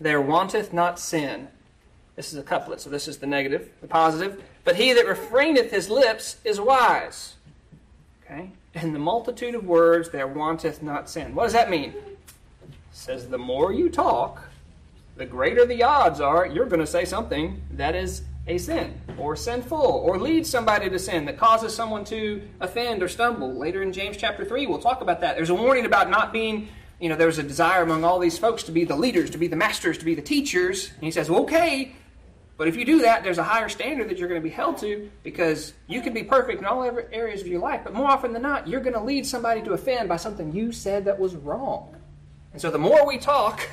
[0.00, 1.48] there wanteth not sin.
[2.16, 4.42] This is a couplet, so this is the negative, the positive.
[4.64, 7.34] But he that refraineth his lips is wise.
[8.24, 8.50] Okay?
[8.74, 11.34] In the multitude of words there wanteth not sin.
[11.34, 11.90] What does that mean?
[11.90, 14.42] It says the more you talk,
[15.16, 19.34] the greater the odds are you're going to say something that is a sin or
[19.34, 23.54] sinful or leads somebody to sin that causes someone to offend or stumble.
[23.54, 25.36] Later in James chapter 3, we'll talk about that.
[25.36, 26.68] There's a warning about not being,
[27.00, 29.48] you know, there's a desire among all these folks to be the leaders, to be
[29.48, 30.90] the masters, to be the teachers.
[30.94, 31.96] And he says, well, okay,
[32.56, 34.78] but if you do that, there's a higher standard that you're going to be held
[34.78, 38.32] to because you can be perfect in all areas of your life, but more often
[38.32, 41.34] than not, you're going to lead somebody to offend by something you said that was
[41.34, 41.96] wrong.
[42.52, 43.68] And so the more we talk,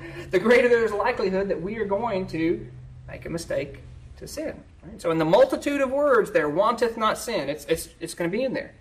[0.30, 2.66] the greater there's likelihood that we are going to
[3.06, 3.80] make a mistake
[4.18, 4.62] to sin.
[4.82, 5.00] Right?
[5.00, 7.48] So in the multitude of words there wanteth not sin.
[7.48, 8.72] It's, it's, it's going to be in there.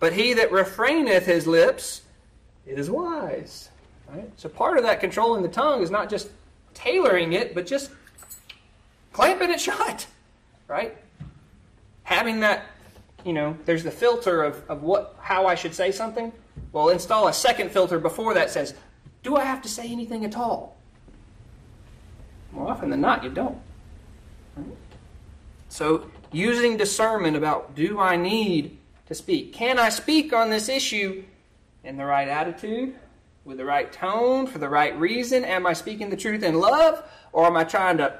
[0.00, 2.02] But he that refraineth his lips
[2.66, 3.70] is wise.
[4.08, 4.30] Right?
[4.36, 6.28] So part of that controlling the tongue is not just
[6.74, 7.90] tailoring it, but just
[9.12, 10.06] clamping it shut.
[10.68, 10.96] Right?
[12.02, 12.66] Having that,
[13.24, 16.32] you know, there's the filter of, of what how I should say something.
[16.72, 18.74] Well, install a second filter before that says,
[19.24, 20.76] do I have to say anything at all?
[22.52, 23.58] More often than not, you don't.
[25.68, 29.52] So, using discernment about do I need to speak?
[29.52, 31.24] Can I speak on this issue
[31.82, 32.94] in the right attitude,
[33.44, 35.44] with the right tone, for the right reason?
[35.44, 38.18] Am I speaking the truth in love, or am I trying to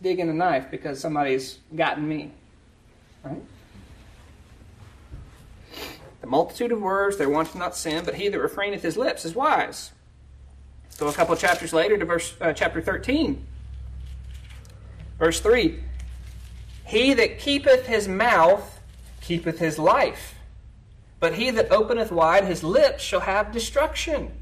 [0.00, 2.30] dig in a knife because somebody's gotten me?
[3.24, 3.42] Right?
[6.28, 9.92] Multitude of words, they want not sin, but he that refraineth his lips is wise.
[10.90, 13.46] So a couple chapters later to verse uh, chapter 13.
[15.18, 15.80] Verse 3
[16.86, 18.80] He that keepeth his mouth
[19.20, 20.34] keepeth his life,
[21.18, 24.32] but he that openeth wide his lips shall have destruction.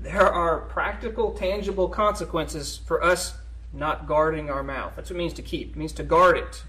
[0.00, 3.34] There are practical, tangible consequences for us
[3.72, 4.92] not guarding our mouth.
[4.94, 5.70] That's what it means to keep.
[5.70, 6.62] It means to guard it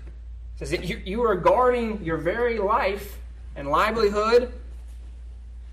[0.58, 3.20] says that you, you are guarding your very life
[3.58, 4.54] and livelihood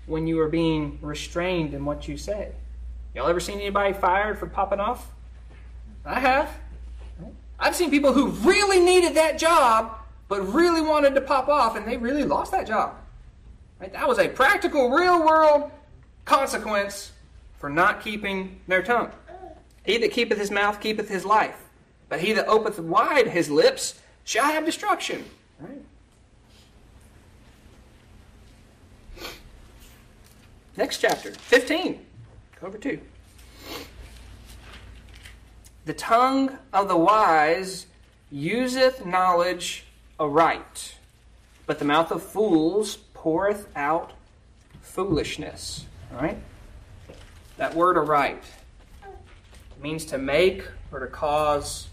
[0.07, 2.51] when you are being restrained in what you say.
[3.13, 5.07] Y'all ever seen anybody fired for popping off?
[6.03, 6.49] I have.
[7.57, 11.87] I've seen people who really needed that job, but really wanted to pop off, and
[11.87, 12.95] they really lost that job.
[13.79, 13.93] Right?
[13.93, 15.71] That was a practical, real world
[16.25, 17.13] consequence
[17.57, 19.11] for not keeping their tongue.
[19.83, 21.69] He that keepeth his mouth keepeth his life,
[22.09, 25.23] but he that openeth wide his lips shall have destruction.
[25.59, 25.81] Right?
[30.77, 32.05] Next chapter, 15.
[32.59, 32.99] Go over 2.
[35.85, 37.85] The tongue of the wise
[38.29, 39.85] useth knowledge
[40.19, 40.97] aright,
[41.65, 44.13] but the mouth of fools poureth out
[44.81, 45.85] foolishness.
[46.13, 46.37] All right?
[47.57, 48.43] That word aright
[49.81, 51.87] means to make or to cause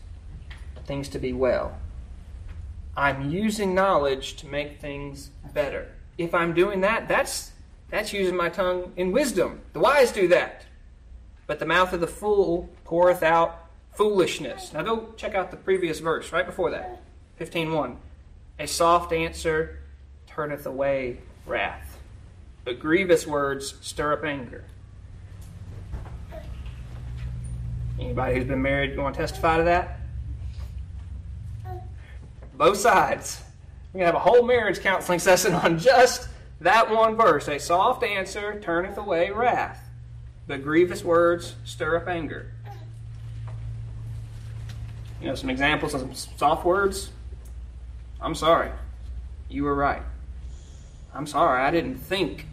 [0.87, 1.79] things to be well.
[2.97, 5.93] I'm using knowledge to make things better.
[6.19, 7.52] If I'm doing that, that's
[7.93, 9.61] that's using my tongue in wisdom.
[9.75, 10.65] The wise do that.
[11.47, 14.73] But the mouth of the fool poureth out foolishness.
[14.73, 17.03] Now go check out the previous verse right before that.
[17.39, 17.97] 15:1.
[18.59, 19.81] A soft answer
[20.27, 21.99] turneth away wrath,
[22.65, 24.65] but grievous words stir up anger.
[28.01, 30.01] Anybody who's been married, want to testify to that?
[32.55, 33.43] Both sides.
[33.93, 36.29] We're going to have a whole marriage counseling session on just
[36.63, 37.49] that one verse.
[37.49, 39.91] A soft answer turneth away wrath,
[40.47, 42.53] but grievous words stir up anger.
[45.21, 47.11] You know, some examples of some soft words.
[48.21, 48.71] I'm sorry.
[49.49, 50.03] You were right.
[51.15, 51.63] I'm sorry.
[51.63, 52.47] I didn't think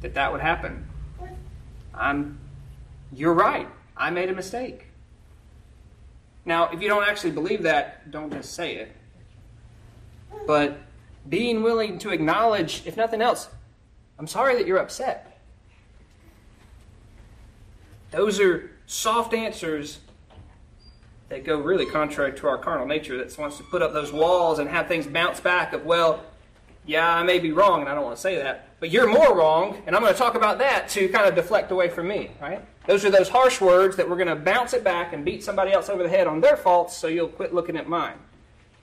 [0.00, 0.86] that that would happen.
[1.94, 2.38] I'm.
[3.12, 3.68] You're right.
[3.96, 4.86] I made a mistake.
[6.44, 8.96] Now, if you don't actually believe that, don't just say it.
[10.46, 10.78] But
[11.28, 13.48] being willing to acknowledge, if nothing else,
[14.18, 15.38] I'm sorry that you're upset.
[18.10, 20.00] Those are soft answers
[21.28, 24.58] that go really contrary to our carnal nature that wants to put up those walls
[24.58, 26.24] and have things bounce back of, well,
[26.84, 29.36] yeah, I may be wrong, and I don't want to say that, but you're more
[29.36, 32.30] wrong, and I'm going to talk about that to kind of deflect away from me,
[32.40, 32.64] right?
[32.86, 35.72] Those are those harsh words that we're going to bounce it back and beat somebody
[35.72, 38.16] else over the head on their faults so you'll quit looking at mine,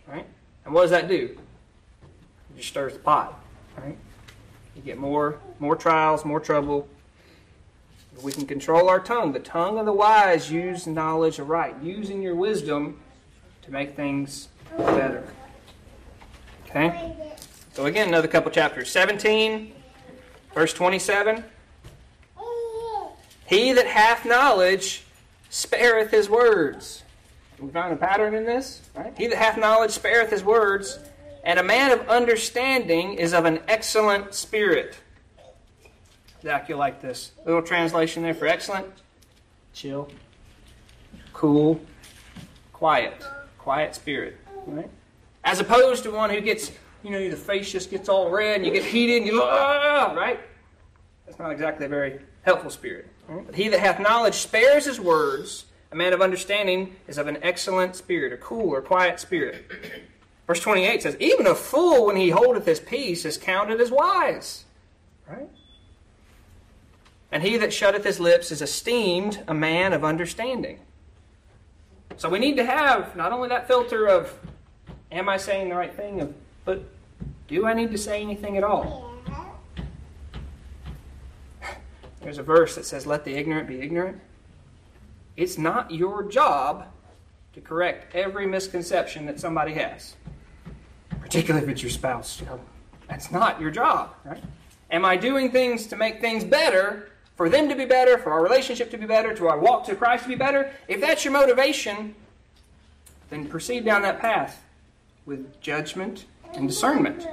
[0.08, 0.26] right?
[0.64, 1.38] And what does that do?
[2.58, 3.40] Just stirs the pot,
[3.78, 3.96] right?
[4.76, 6.88] You get more, more trials, more trouble.
[8.24, 9.32] We can control our tongue.
[9.32, 13.00] The tongue of the wise use knowledge aright, using your wisdom
[13.62, 15.24] to make things better.
[16.66, 17.16] Okay?
[17.74, 18.90] So again, another couple chapters.
[18.92, 19.72] 17,
[20.56, 21.44] verse 27.
[23.46, 25.04] He that hath knowledge
[25.50, 27.04] spareth his words.
[27.60, 29.14] We find a pattern in this, right?
[29.18, 31.00] He that hath knowledge spareth his words,
[31.48, 34.98] and a man of understanding is of an excellent spirit.
[36.44, 38.86] Zach, you like this little translation there for excellent?
[39.74, 40.10] Chill,
[41.32, 41.80] cool,
[42.74, 43.24] quiet,
[43.58, 44.90] quiet spirit, right?
[45.46, 46.70] As opposed to one who gets,
[47.02, 50.14] you know, the face just gets all red and you get heated and you, ah,
[50.18, 50.42] right?
[51.26, 53.08] That's not exactly a very helpful spirit.
[53.46, 55.64] But he that hath knowledge spares his words.
[55.94, 59.64] A man of understanding is of an excellent spirit, a cool or quiet spirit.
[60.48, 64.64] Verse 28 says, Even a fool, when he holdeth his peace, is counted as wise.
[65.28, 65.50] Right?
[67.32, 70.80] And he that shutteth his lips is esteemed a man of understanding.
[72.16, 74.34] So we need to have not only that filter of,
[75.12, 76.34] am I saying the right thing,
[76.64, 76.82] but
[77.48, 79.14] do I need to say anything at all?
[82.22, 84.20] There's a verse that says, Let the ignorant be ignorant.
[85.38, 86.88] It's not your job
[87.54, 90.17] to correct every misconception that somebody has,
[91.28, 92.40] particularly if it's your spouse.
[92.40, 92.60] You know,
[93.10, 94.42] that's not your job, right?
[94.92, 98.42] Am I doing things to make things better, for them to be better, for our
[98.42, 100.72] relationship to be better, to our walk to Christ to be better?
[100.88, 102.16] If that's your motivation,
[103.30, 104.64] then proceed down that path
[105.26, 107.28] with judgment and discernment.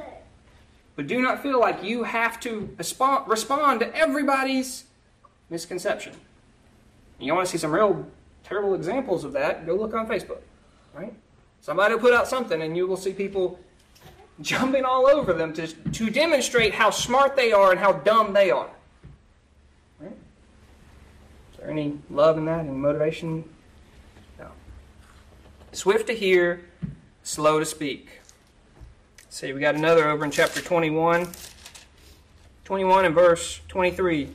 [0.96, 4.85] But do not feel like you have to respond to everybody's
[5.50, 6.14] misconception.
[7.20, 8.04] You want to see some real
[8.42, 9.64] terrible examples of that?
[9.66, 10.40] Go look on Facebook,
[10.92, 11.14] right?
[11.61, 13.59] Somebody will put out something, and you will see people
[14.40, 18.51] jumping all over them to, to demonstrate how smart they are and how dumb they
[18.51, 18.70] are.
[20.01, 20.16] Right?
[21.53, 22.61] Is there any love in that?
[22.61, 23.44] Any motivation?
[24.38, 24.49] No.
[25.73, 26.65] Swift to hear,
[27.23, 28.21] slow to speak
[29.35, 31.27] see, we got another over in chapter 21.
[32.65, 34.31] 21 and verse 23.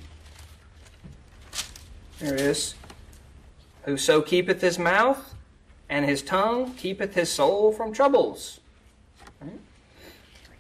[2.20, 2.76] There it is.
[3.84, 5.36] Whoso keepeth his mouth
[5.88, 8.59] and his tongue keepeth his soul from troubles.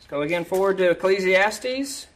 [0.09, 2.07] Go again forward to Ecclesiastes.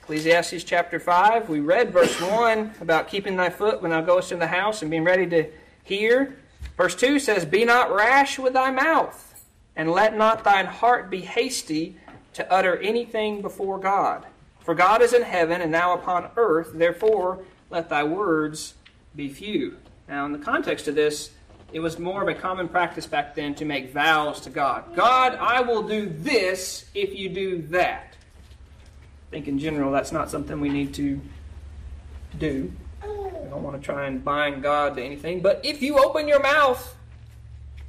[0.00, 1.50] Ecclesiastes chapter 5.
[1.50, 4.90] We read verse 1 about keeping thy foot when thou goest in the house and
[4.90, 5.50] being ready to
[5.84, 6.38] hear.
[6.78, 9.44] Verse 2 says, Be not rash with thy mouth
[9.76, 11.94] and let not thine heart be hasty
[12.32, 14.24] to utter anything before God.
[14.60, 18.76] For God is in heaven, and thou upon earth, therefore let thy words
[19.14, 19.76] be few.
[20.08, 21.32] Now, in the context of this,
[21.72, 24.94] it was more of a common practice back then to make vows to God.
[24.94, 28.16] God, I will do this if you do that.
[29.28, 31.20] I think in general that's not something we need to
[32.38, 32.72] do.
[33.02, 35.40] We don't want to try and bind God to anything.
[35.40, 36.96] But if you open your mouth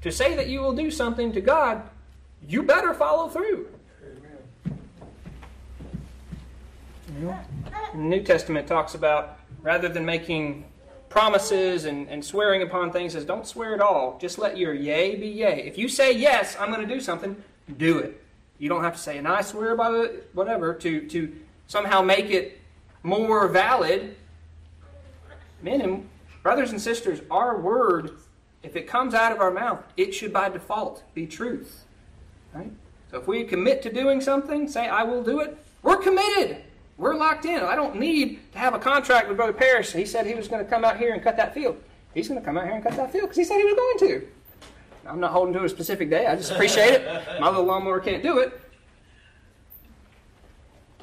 [0.02, 1.82] to say that you will do something to God,
[2.48, 3.68] you better follow through.
[7.20, 7.36] The
[7.96, 10.66] New Testament talks about rather than making
[11.12, 14.18] promises and, and swearing upon things, says don't swear at all.
[14.20, 15.62] Just let your yea be yea.
[15.62, 17.36] If you say yes, I'm going to do something,
[17.78, 18.24] do it.
[18.58, 21.36] You don't have to say, and I swear by the whatever to to
[21.68, 22.60] somehow make it
[23.04, 24.16] more valid.
[25.62, 26.10] Men and
[26.42, 28.18] brothers and sisters, our word,
[28.64, 31.86] if it comes out of our mouth, it should by default be truth.
[32.54, 32.72] Right?
[33.12, 36.64] So if we commit to doing something, say I will do it, we're committed.
[37.02, 37.64] We're locked in.
[37.64, 39.92] I don't need to have a contract with Brother Parrish.
[39.92, 41.82] He said he was going to come out here and cut that field.
[42.14, 43.74] He's going to come out here and cut that field because he said he was
[43.74, 44.28] going to.
[45.08, 46.28] I'm not holding to a specific day.
[46.28, 47.40] I just appreciate it.
[47.40, 48.62] My little lawnmower can't do it.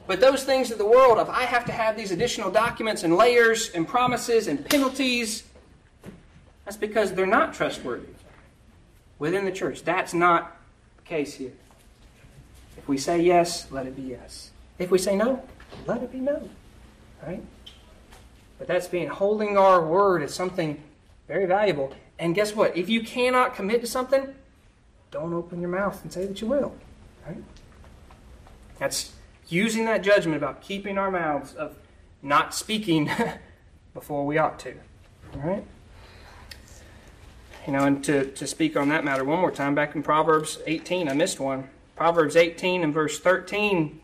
[0.07, 3.17] But those things of the world, of I have to have these additional documents and
[3.17, 5.43] layers and promises and penalties,
[6.65, 8.07] that's because they're not trustworthy
[9.19, 9.83] within the church.
[9.83, 10.57] That's not
[10.99, 11.55] the case here.
[12.77, 14.53] If we say yes, let it be yes.
[14.79, 15.43] If we say no,
[15.87, 16.51] let it be known,
[17.27, 17.43] Right?
[18.59, 20.83] But that's being holding our word as something
[21.29, 21.93] very valuable.
[22.19, 22.77] And guess what?
[22.77, 24.35] If you cannot commit to something,
[25.11, 26.75] don't open your mouth and say that you will.
[27.27, 27.43] Right?
[28.79, 29.13] That's
[29.49, 31.77] using that judgment about keeping our mouths of
[32.23, 33.11] not speaking
[33.95, 34.75] before we ought to.
[35.35, 35.65] All right?
[37.67, 40.59] You know, and to, to speak on that matter one more time, back in Proverbs
[40.67, 41.69] 18, I missed one.
[41.97, 44.01] Proverbs 18 and verse 13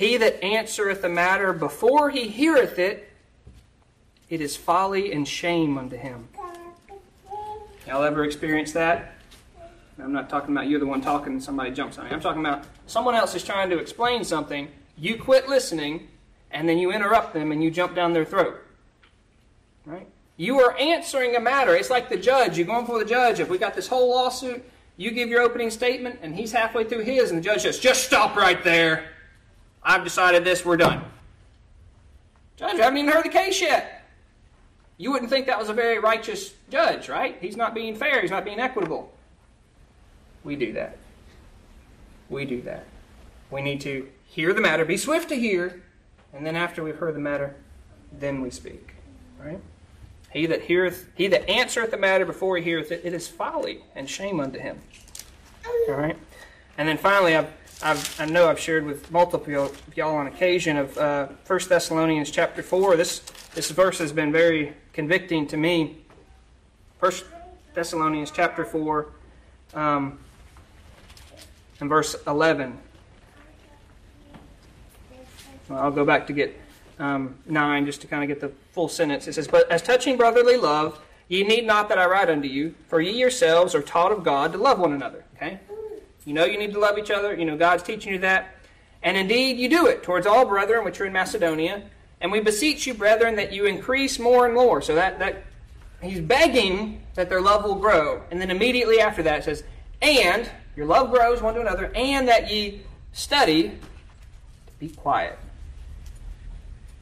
[0.00, 3.12] he that answereth a matter before he heareth it,
[4.30, 6.26] it is folly and shame unto him.
[7.86, 9.14] Y'all ever experienced that?
[10.02, 12.12] I'm not talking about you're the one talking and somebody jumps on you.
[12.12, 16.08] I'm talking about someone else is trying to explain something, you quit listening,
[16.50, 18.58] and then you interrupt them and you jump down their throat.
[19.84, 20.06] Right?
[20.38, 21.76] You are answering a matter.
[21.76, 22.56] It's like the judge.
[22.56, 23.38] You're going for the judge.
[23.38, 24.64] If we got this whole lawsuit,
[24.96, 28.04] you give your opening statement, and he's halfway through his, and the judge says, just
[28.04, 29.10] stop right there.
[29.82, 31.02] I've decided this, we're done.
[32.56, 34.06] Judge, I haven't even heard the case yet.
[34.98, 37.38] You wouldn't think that was a very righteous judge, right?
[37.40, 39.12] He's not being fair, he's not being equitable.
[40.44, 40.98] We do that.
[42.28, 42.84] We do that.
[43.50, 45.82] We need to hear the matter, be swift to hear,
[46.32, 47.56] and then after we've heard the matter,
[48.12, 48.94] then we speak.
[49.42, 49.60] Right?
[50.30, 53.82] He that heareth, he that answereth the matter before he heareth it, it is folly
[53.96, 54.78] and shame unto him.
[55.66, 56.16] All right.
[56.78, 57.50] And then finally, I've
[57.82, 62.30] I've, i know I've shared with multiple of y'all on occasion of uh, 1 Thessalonians
[62.30, 62.96] chapter 4.
[62.96, 63.20] This,
[63.54, 65.96] this verse has been very convicting to me.
[66.98, 67.12] 1
[67.72, 69.08] Thessalonians chapter 4
[69.72, 70.18] um,
[71.80, 72.78] and verse 11.
[75.70, 76.60] Well, I'll go back to get
[76.98, 79.26] um, 9 just to kind of get the full sentence.
[79.26, 82.74] It says, But as touching brotherly love, ye need not that I write unto you,
[82.88, 85.24] for ye yourselves are taught of God to love one another.
[85.36, 85.60] Okay?
[86.30, 87.34] You know you need to love each other.
[87.34, 88.54] You know God's teaching you that.
[89.02, 91.82] And indeed, you do it towards all brethren which are in Macedonia.
[92.20, 94.80] And we beseech you, brethren, that you increase more and more.
[94.80, 95.42] So that, that
[96.00, 98.22] he's begging that their love will grow.
[98.30, 99.64] And then immediately after that it says,
[100.00, 105.36] and your love grows one to another, and that ye study to be quiet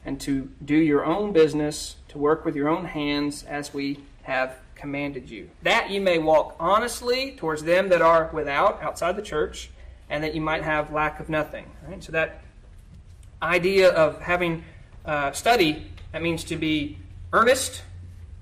[0.05, 4.57] and to do your own business, to work with your own hands as we have
[4.79, 9.69] commanded you, that you may walk honestly towards them that are without, outside the church,
[10.09, 11.65] and that you might have lack of nothing.
[11.87, 12.03] Right?
[12.03, 12.41] So that
[13.41, 14.63] idea of having
[15.05, 16.97] uh, study, that means to be
[17.33, 17.83] earnest,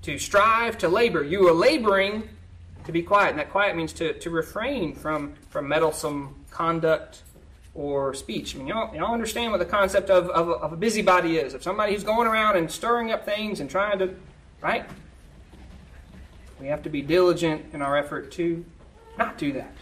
[0.02, 1.22] to strive, to labor.
[1.22, 2.28] You are laboring
[2.84, 7.22] to be quiet, and that quiet means to, to refrain from, from meddlesome conduct
[7.74, 8.54] or speech.
[8.54, 11.54] I mean, y'all, y'all understand what the concept of, of, of a busybody is.
[11.54, 14.14] Of somebody who's going around and stirring up things and trying to,
[14.60, 14.84] right?
[16.60, 18.64] We have to be diligent in our effort to
[19.16, 19.72] not do that.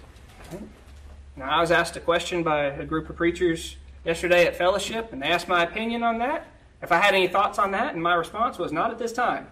[1.36, 5.20] Now, I was asked a question by a group of preachers yesterday at fellowship, and
[5.20, 6.46] they asked my opinion on that.
[6.82, 9.46] If I had any thoughts on that, and my response was not at this time.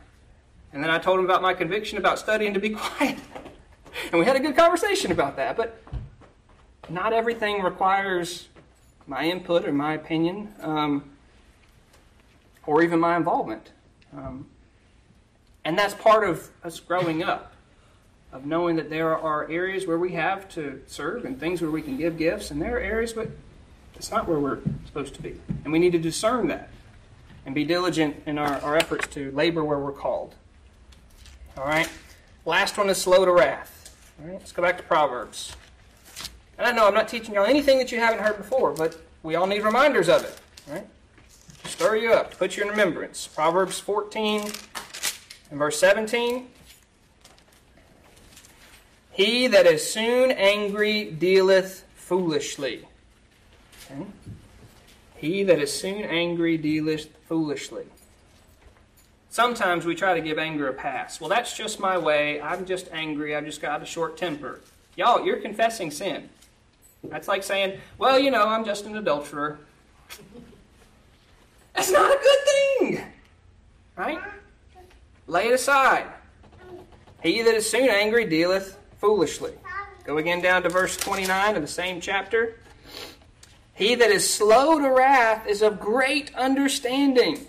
[0.72, 3.18] And then I told them about my conviction about studying to be quiet.
[4.10, 5.56] and we had a good conversation about that.
[5.56, 5.82] But
[6.88, 8.48] not everything requires
[9.06, 11.10] my input or my opinion um,
[12.66, 13.72] or even my involvement.
[14.16, 14.46] Um,
[15.64, 17.52] and that's part of us growing up,
[18.32, 21.82] of knowing that there are areas where we have to serve and things where we
[21.82, 23.28] can give gifts, and there are areas where
[23.96, 25.40] it's not where we're supposed to be.
[25.64, 26.68] And we need to discern that
[27.46, 30.34] and be diligent in our, our efforts to labor where we're called.
[31.56, 31.88] All right?
[32.44, 33.94] Last one is slow to wrath.
[34.20, 35.56] All right, let's go back to Proverbs.
[36.58, 39.34] And I know I'm not teaching y'all anything that you haven't heard before, but we
[39.34, 40.38] all need reminders of it.
[40.68, 40.86] Right?
[41.64, 43.26] Stir you up, put you in remembrance.
[43.26, 44.50] Proverbs 14,
[45.50, 46.48] in verse 17,
[49.12, 52.86] He that is soon angry dealeth foolishly.
[53.90, 54.06] Okay?
[55.16, 57.86] He that is soon angry dealeth foolishly.
[59.30, 61.20] Sometimes we try to give anger a pass.
[61.20, 62.40] Well, that's just my way.
[62.40, 63.34] I'm just angry.
[63.34, 64.60] I've just got a short temper.
[64.96, 66.28] Y'all, you're confessing sin.
[67.02, 69.58] That's like saying, well, you know, I'm just an adulterer.
[71.74, 73.04] That's not a good thing.
[73.96, 74.20] Right?
[75.26, 76.06] Lay it aside.
[77.22, 79.52] He that is soon angry dealeth foolishly.
[80.04, 82.56] Go again down to verse 29 of the same chapter.
[83.74, 87.46] He that is slow to wrath is of great understanding,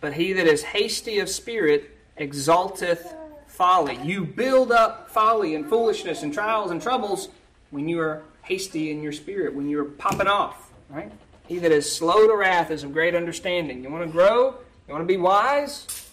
[0.00, 3.14] but he that is hasty of spirit exalteth
[3.48, 3.98] folly.
[4.02, 7.28] You build up folly and foolishness and trials and troubles
[7.70, 11.10] when you are hasty in your spirit, when you're popping off, right?
[11.46, 13.82] He that is slow to wrath is of great understanding.
[13.82, 14.54] You want to grow?
[14.86, 16.03] You want to be wise?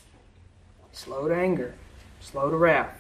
[0.94, 1.74] Slow to anger,
[2.20, 2.98] slow to wrath.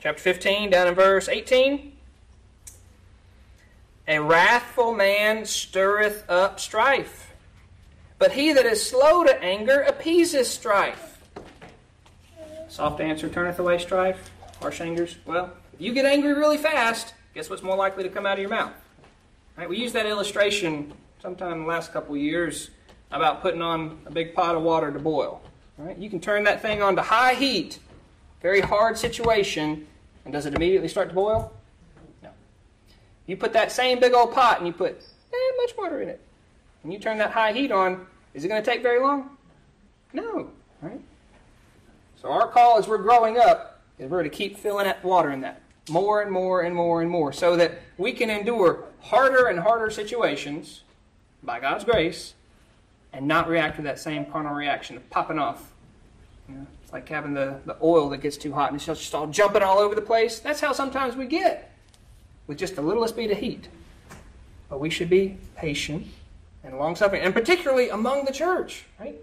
[0.00, 1.92] Chapter 15, down in verse 18.
[4.08, 7.32] A wrathful man stirreth up strife,
[8.18, 11.18] but he that is slow to anger appeaseth strife.
[12.68, 14.30] Soft answer turneth away strife.
[14.60, 15.16] Harsh angers.
[15.26, 18.38] Well, if you get angry really fast, guess what's more likely to come out of
[18.40, 18.72] your mouth?
[19.56, 22.70] Right, we used that illustration sometime in the last couple years
[23.10, 25.42] about putting on a big pot of water to boil.
[25.80, 25.96] Right?
[25.96, 27.78] You can turn that thing on to high heat,
[28.42, 29.86] very hard situation,
[30.24, 31.52] and does it immediately start to boil?
[32.22, 32.28] No.
[33.26, 35.02] You put that same big old pot and you put
[35.32, 36.20] eh, much water in it,
[36.82, 39.30] and you turn that high heat on, is it going to take very long?
[40.12, 40.50] No.
[40.82, 41.00] Right?
[42.20, 45.40] So our call as we're growing up is we're to keep filling that water in
[45.40, 49.58] that more and more and more and more so that we can endure harder and
[49.58, 50.82] harder situations
[51.42, 52.34] by God's grace
[53.12, 55.69] and not react to that same carnal reaction of popping off.
[56.92, 59.78] Like having the, the oil that gets too hot and it's just all jumping all
[59.78, 60.40] over the place.
[60.40, 61.72] That's how sometimes we get
[62.46, 63.68] with just the littlest bit of heat.
[64.68, 66.06] But we should be patient
[66.64, 69.14] and long suffering, and particularly among the church, right?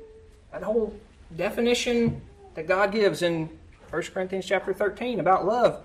[0.51, 0.97] That whole
[1.36, 2.22] definition
[2.55, 3.49] that God gives in
[3.89, 5.84] 1 Corinthians chapter 13 about love.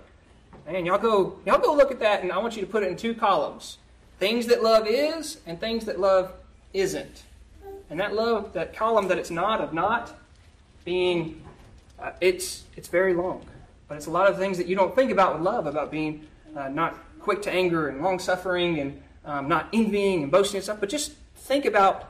[0.65, 2.89] Man, y'all go y'all go look at that and I want you to put it
[2.89, 3.77] in two columns.
[4.19, 6.33] Things that love is and things that love
[6.73, 7.23] isn't.
[7.89, 10.17] And that love, that column that it's not of not
[10.85, 11.42] being
[11.99, 13.45] uh, it's it's very long.
[13.87, 16.25] But it's a lot of things that you don't think about with love, about being
[16.55, 20.63] uh, not quick to anger and long suffering and um, not envying and boasting and
[20.63, 20.79] stuff.
[20.79, 22.09] But just think about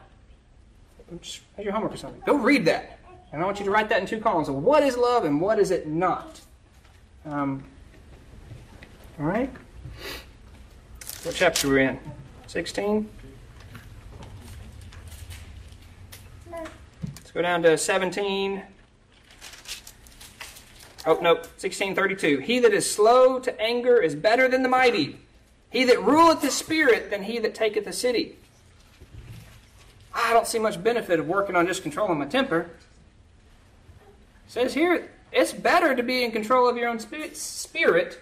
[1.22, 2.22] just your homework or something.
[2.26, 3.00] Go read that.
[3.32, 5.42] And I want you to write that in two columns of what is love and
[5.42, 6.40] what is it not.
[7.26, 7.64] Um,
[9.20, 9.52] all right?
[11.24, 12.00] What chapter are we're in?
[12.48, 13.10] 16?
[16.52, 18.62] Let's go down to 17.
[21.06, 22.40] Oh, no, 1632.
[22.40, 25.18] He that is slow to anger is better than the mighty.
[25.70, 28.38] He that ruleth the spirit than he that taketh a city.
[30.14, 32.70] I don't see much benefit of working on just controlling my temper.
[34.46, 38.20] It says here, it's better to be in control of your own spirit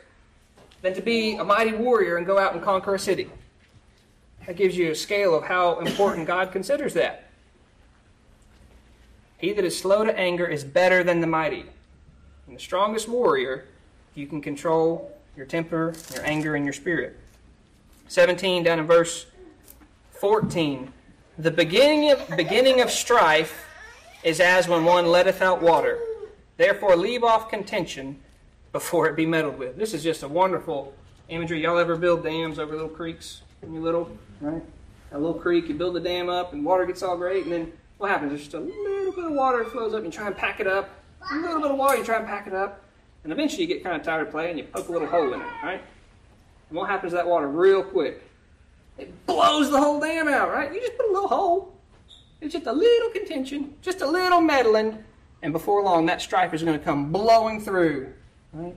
[0.81, 3.29] than to be a mighty warrior and go out and conquer a city.
[4.47, 7.29] That gives you a scale of how important God considers that.
[9.37, 11.65] He that is slow to anger is better than the mighty.
[12.51, 13.63] And the strongest warrior,
[14.13, 17.17] you can control your temper, your anger, and your spirit.
[18.09, 19.25] 17 down in verse
[20.19, 20.91] 14.
[21.37, 23.69] The beginning of, beginning of strife
[24.25, 25.97] is as when one letteth out water.
[26.57, 28.19] Therefore, leave off contention
[28.73, 29.77] before it be meddled with.
[29.77, 30.93] This is just a wonderful
[31.29, 31.63] imagery.
[31.63, 34.11] Y'all ever build dams over little creeks when you're little?
[34.41, 34.61] Right?
[35.13, 37.71] A little creek, you build the dam up, and water gets all great, and then
[37.97, 38.31] what happens?
[38.31, 40.67] There's just a little bit of water flows up, and you try and pack it
[40.67, 40.89] up.
[41.29, 42.83] A little bit of water, you try and pack it up,
[43.23, 45.41] and eventually you get kind of tired of playing, you poke a little hole in
[45.41, 45.81] it, right?
[46.69, 48.23] And what happens to that water real quick?
[48.97, 50.73] It blows the whole dam out, right?
[50.73, 51.73] You just put a little hole.
[52.39, 55.03] It's just a little contention, just a little meddling,
[55.41, 58.13] and before long that stripe is going to come blowing through
[58.53, 58.75] Right?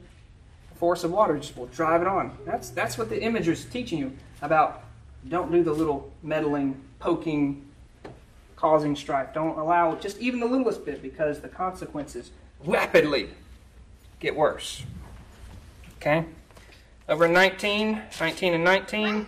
[0.70, 2.36] The force of water just will drive it on.
[2.46, 4.84] That's, that's what the image is teaching you about
[5.28, 7.64] don't do the little meddling, poking,
[8.64, 9.34] causing strife.
[9.34, 12.30] Don't allow just even the littlest bit because the consequences
[12.64, 13.28] rapidly
[14.20, 14.82] get worse.
[15.98, 16.24] Okay?
[17.06, 19.26] Over 19, 19 and 19.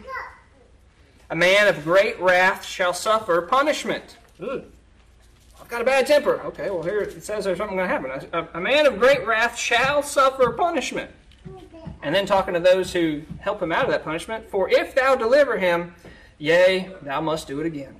[1.28, 4.16] A man of great wrath shall suffer punishment.
[4.41, 4.64] Ugh.
[5.61, 6.41] I've got a bad temper.
[6.47, 8.30] Okay, well, here it says there's something going to happen.
[8.32, 11.11] A, a, man of great wrath shall suffer punishment.
[12.03, 15.14] And then talking to those who help him out of that punishment, for if thou
[15.14, 15.95] deliver him,
[16.39, 17.97] yea, thou must do it again.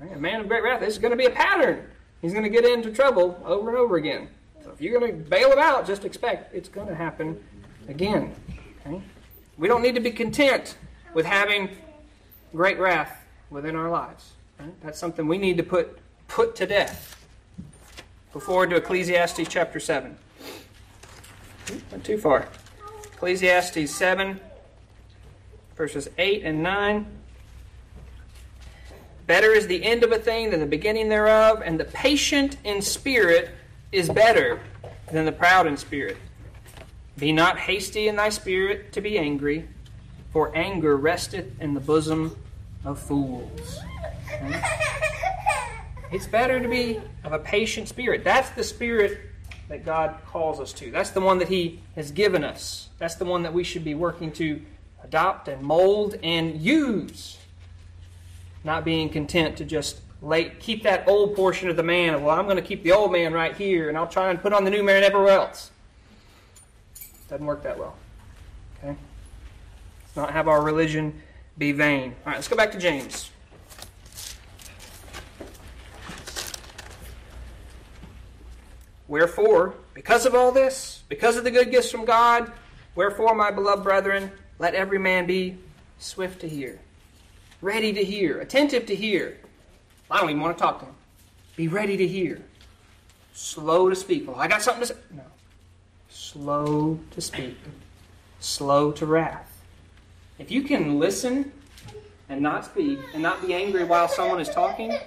[0.00, 1.86] A man of great wrath, this is going to be a pattern.
[2.20, 4.28] He's going to get into trouble over and over again.
[4.62, 7.42] So if you're going to bail him out, just expect it's going to happen
[7.88, 8.34] again.
[8.86, 9.00] Okay?
[9.58, 10.76] We don't need to be content
[11.12, 11.68] with having
[12.54, 14.32] great wrath within our lives.
[14.58, 14.72] Right?
[14.82, 17.26] That's something we need to put put to death.
[18.32, 20.16] Go forward to Ecclesiastes chapter 7.
[21.68, 22.48] Hmm, not too far.
[23.12, 24.40] Ecclesiastes 7,
[25.76, 27.06] verses 8 and 9.
[29.26, 32.82] Better is the end of a thing than the beginning thereof, and the patient in
[32.82, 33.50] spirit
[33.90, 34.60] is better
[35.10, 36.16] than the proud in spirit.
[37.16, 39.68] Be not hasty in thy spirit to be angry,
[40.32, 42.36] for anger resteth in the bosom
[42.84, 43.78] of fools.
[44.42, 44.62] Okay?
[46.12, 48.24] It's better to be of a patient spirit.
[48.24, 49.18] That's the spirit
[49.68, 50.90] that God calls us to.
[50.90, 52.88] That's the one that He has given us.
[52.98, 54.60] That's the one that we should be working to
[55.02, 57.38] adopt and mold and use.
[58.64, 62.22] Not being content to just lay, keep that old portion of the man.
[62.22, 64.52] Well, I'm going to keep the old man right here, and I'll try and put
[64.52, 65.70] on the new man everywhere else.
[67.28, 67.96] Doesn't work that well.
[68.78, 68.96] Okay?
[70.02, 71.22] Let's not have our religion
[71.58, 72.14] be vain.
[72.24, 73.30] All right, let's go back to James.
[79.06, 82.50] Wherefore, because of all this, because of the good gifts from God,
[82.94, 85.58] wherefore, my beloved brethren, let every man be
[85.98, 86.80] swift to hear,
[87.64, 89.38] ready to hear, attentive to hear.
[90.10, 90.94] I don't even want to talk to him.
[91.56, 92.42] Be ready to hear,
[93.32, 94.28] slow to speak.
[94.28, 95.00] Well, I got something to say.
[95.10, 95.22] No.
[96.10, 97.56] Slow to speak,
[98.40, 99.50] slow to wrath.
[100.38, 101.52] If you can listen
[102.28, 104.98] and not speak and not be angry while someone is talking,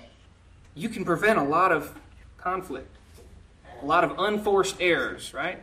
[0.74, 1.98] you can prevent a lot of
[2.38, 2.98] conflict
[3.82, 5.62] a lot of unforced errors, right?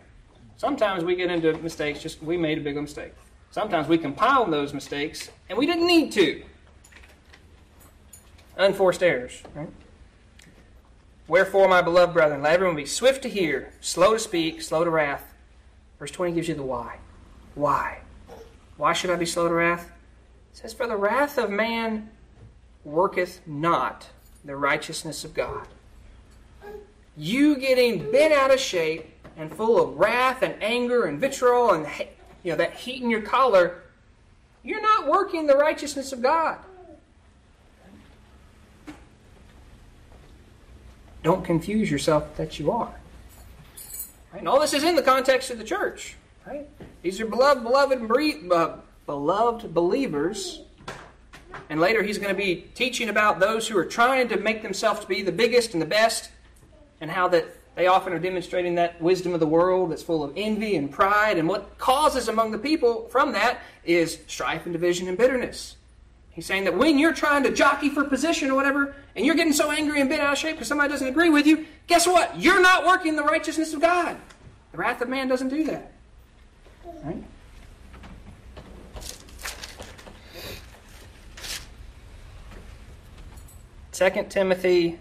[0.57, 3.12] Sometimes we get into mistakes just we made a big mistake.
[3.51, 6.42] Sometimes we compile those mistakes and we didn't need to.
[8.57, 9.68] Unforced errors, right?
[11.26, 14.90] Wherefore, my beloved brethren, let everyone be swift to hear, slow to speak, slow to
[14.90, 15.34] wrath.
[15.98, 16.98] Verse 20 gives you the why.
[17.55, 18.00] Why?
[18.76, 19.90] Why should I be slow to wrath?
[20.52, 22.11] It says, For the wrath of man
[22.84, 24.11] worketh not
[24.44, 25.66] the righteousness of God
[27.16, 31.86] you getting bent out of shape and full of wrath and anger and vitriol and
[32.42, 33.82] you know that heat in your collar,
[34.62, 36.59] you're not working the righteousness of God.
[41.25, 42.95] Don't confuse yourself that you are.
[44.31, 44.41] Right?
[44.41, 46.16] And all this is in the context of the church.
[46.47, 46.68] Right?
[47.03, 50.61] These are beloved, beloved, uh, beloved believers.
[51.70, 55.01] And later he's going to be teaching about those who are trying to make themselves
[55.01, 56.31] to be the biggest and the best
[57.01, 60.35] and how that they often are demonstrating that wisdom of the world that's full of
[60.37, 61.39] envy and pride.
[61.39, 65.77] And what causes among the people from that is strife and division and bitterness.
[66.35, 69.53] He's saying that when you're trying to jockey for position or whatever, and you're getting
[69.53, 72.39] so angry and bent out of shape because somebody doesn't agree with you, guess what?
[72.41, 74.16] You're not working the righteousness of God.
[74.72, 75.93] The wrath of man doesn't do that.
[77.05, 77.22] Right?
[83.93, 84.99] Second Timothy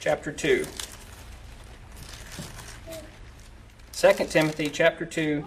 [0.00, 0.64] chapter 2.
[3.92, 5.44] 2 Timothy chapter 2,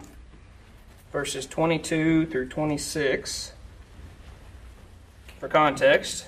[1.12, 3.54] verses 22 through 26.
[5.40, 6.28] For context,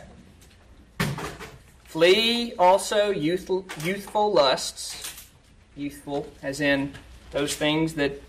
[1.84, 5.28] flee also youthful, youthful lusts.
[5.76, 6.94] Youthful, as in
[7.32, 8.22] those things that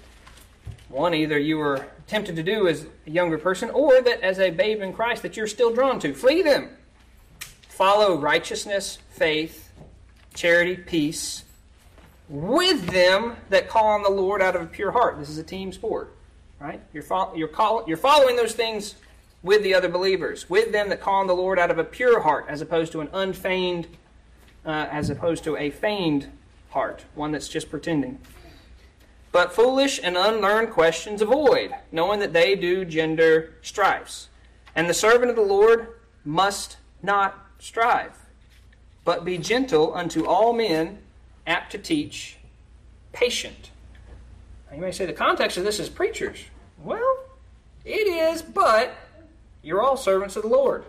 [0.89, 4.51] one either you were tempted to do as a younger person or that as a
[4.51, 6.15] babe in Christ that you're still drawn to.
[6.15, 6.71] Flee them.
[7.69, 9.73] Follow righteousness, faith,
[10.35, 11.45] charity, peace,
[12.29, 15.19] with them that call on the Lord out of a pure heart.
[15.19, 16.13] This is a team sport,
[16.59, 16.81] right?
[16.93, 18.97] You're, fo- you're, call- you're following those things
[19.43, 22.21] with the other believers, with them that call on the Lord out of a pure
[22.21, 23.89] heart, as opposed to an unfeigned,
[24.65, 26.29] uh, as opposed to a feigned
[26.71, 28.19] heart, one that's just pretending.
[29.33, 34.29] But foolish and unlearned questions avoid, knowing that they do gender strifes.
[34.75, 38.23] And the servant of the Lord must not strive
[39.05, 40.99] but be gentle unto all men,
[41.47, 42.37] apt to teach,
[43.13, 43.71] patient.
[44.71, 46.39] Now, you may say the context of this is preachers.
[46.79, 47.25] Well,
[47.85, 48.95] it is, but
[49.63, 50.85] you're all servants of the Lord.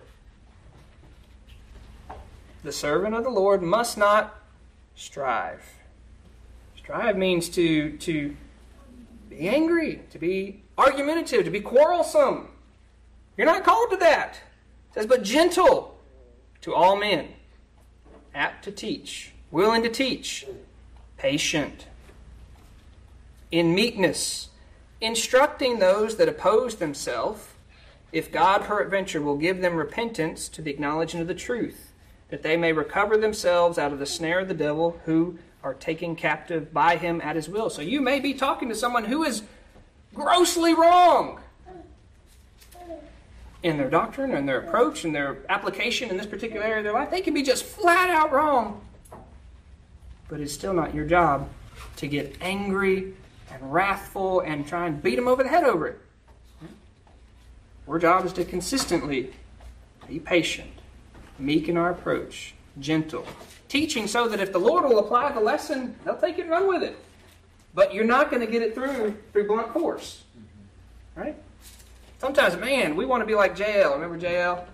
[2.63, 4.39] The servant of the Lord must not
[4.95, 5.63] strive.
[6.77, 8.35] Strive means to, to
[9.29, 12.47] be angry, to be argumentative, to be quarrelsome.
[13.37, 14.35] You're not called to that.
[14.89, 15.99] It says, but gentle
[16.61, 17.29] to all men
[18.33, 20.45] apt to teach, willing to teach,
[21.17, 21.87] patient,
[23.51, 24.49] in meekness,
[24.99, 27.47] instructing those that oppose themselves,
[28.13, 31.91] if God peradventure will give them repentance to the acknowledgement of the truth,
[32.29, 36.15] that they may recover themselves out of the snare of the devil who are taken
[36.15, 37.69] captive by him at his will.
[37.71, 39.41] So you may be talking to someone who is
[40.13, 41.39] grossly wrong
[43.63, 46.93] in their doctrine and their approach and their application in this particular area of their
[46.93, 47.09] life.
[47.09, 48.81] They can be just flat out wrong.
[50.27, 51.49] But it's still not your job
[51.95, 53.13] to get angry
[53.51, 56.02] and wrathful and try and beat them over the head over it.
[57.87, 59.33] Our job is to consistently
[60.07, 60.71] be patient,
[61.37, 63.25] meek in our approach, gentle,
[63.67, 66.67] teaching so that if the Lord will apply the lesson, they'll take it and run
[66.67, 66.97] with it.
[67.73, 70.23] But you're not going to get it through through blunt force.
[71.15, 71.35] Right?
[72.19, 73.93] Sometimes, man, we want to be like Jael.
[73.93, 74.65] Remember Jael?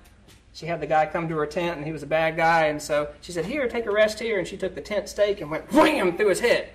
[0.53, 2.81] She had the guy come to her tent and he was a bad guy, and
[2.81, 4.37] so she said, Here, take a rest here.
[4.37, 6.69] And she took the tent stake and went wham through his head.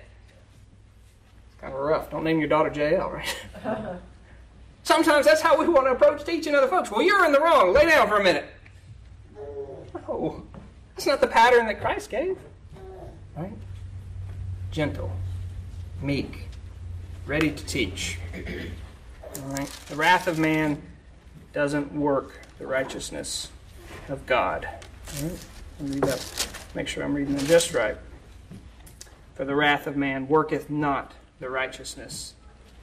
[1.51, 2.09] It's kind of rough.
[2.09, 3.35] Don't name your daughter Jael, right?
[4.85, 6.91] Sometimes that's how we want to approach teaching other folks.
[6.91, 7.73] Well, you're in the wrong.
[7.73, 8.45] Lay down for a minute.
[10.07, 10.43] No,
[10.93, 12.37] that's not the pattern that Christ gave.
[13.35, 13.51] Right?
[14.69, 15.11] Gentle,
[16.03, 16.49] meek,
[17.25, 18.19] ready to teach.
[19.41, 19.67] All right?
[19.89, 20.79] The wrath of man
[21.51, 23.49] doesn't work the righteousness
[24.07, 24.69] of God.
[25.17, 25.45] All right?
[25.79, 26.47] read that.
[26.75, 27.97] Make sure I'm reading it just right.
[29.33, 32.35] For the wrath of man worketh not the righteousness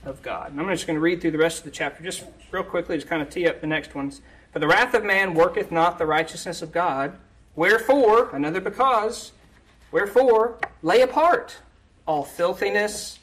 [0.04, 0.50] of God.
[0.52, 2.98] And I'm just going to read through the rest of the chapter just real quickly,
[2.98, 4.20] to kind of tee up the next ones.
[4.52, 7.16] For the wrath of man worketh not the righteousness of God.
[7.54, 9.32] Wherefore, another because,
[9.90, 11.56] wherefore, lay apart
[12.06, 13.18] all filthiness,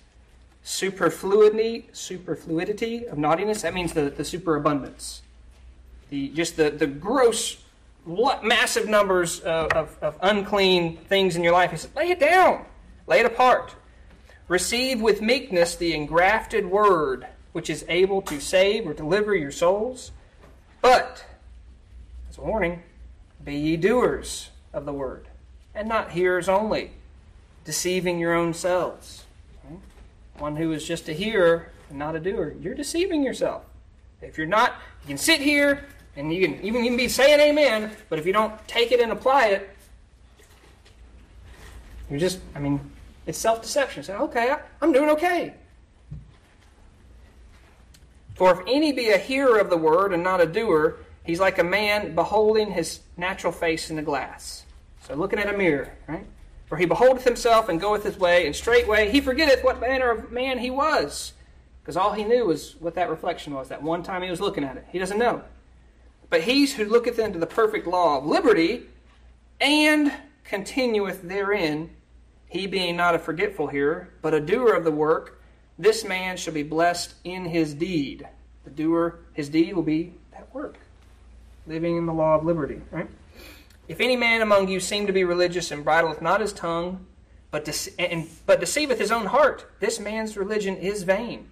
[0.63, 3.61] superfluidity, superfluidity of naughtiness.
[3.61, 5.21] That means the, the superabundance.
[6.09, 7.63] The, just the, the gross,
[8.05, 11.71] massive numbers of, of, of unclean things in your life.
[11.71, 12.65] He said, lay it down,
[13.07, 13.75] lay it apart.
[14.49, 20.11] Receive with meekness the engrafted word, which is able to save or deliver your souls.
[20.81, 21.23] But,
[22.29, 22.81] as a warning,
[23.45, 25.27] be ye doers of the word,
[25.75, 26.91] and not hearers only,
[27.63, 29.25] deceiving your own selves.
[29.67, 29.75] Hmm?
[30.39, 33.63] One who is just a hearer and not a doer, you're deceiving yourself.
[34.19, 34.73] If you're not,
[35.03, 35.85] you can sit here
[36.15, 39.11] and you can even, even be saying amen, but if you don't take it and
[39.11, 39.69] apply it,
[42.09, 42.79] you're just, I mean,
[43.29, 44.03] it's self deception.
[44.03, 45.53] Say, okay, I'm doing okay.
[48.33, 51.59] For if any be a hearer of the word and not a doer, he's like
[51.59, 54.65] a man beholding his natural face in the glass.
[55.03, 56.25] So looking at a mirror, right?
[56.65, 60.31] For he beholdeth himself and goeth his way, and straightway he forgetteth what manner of
[60.31, 61.33] man he was.
[61.81, 64.63] Because all he knew was what that reflection was, that one time he was looking
[64.63, 64.85] at it.
[64.91, 65.43] He doesn't know.
[66.29, 68.85] But he who looketh into the perfect law of liberty
[69.59, 70.13] and
[70.43, 71.89] continueth therein,
[72.49, 75.41] he being not a forgetful hearer, but a doer of the work,
[75.77, 78.27] this man shall be blessed in his deed.
[78.63, 80.77] The doer, his deed will be that work,
[81.67, 83.09] living in the law of liberty, right?
[83.87, 87.05] If any man among you seem to be religious and bridleth not his tongue,
[87.51, 91.49] but, dece- and, but deceiveth his own heart, this man's religion is vain.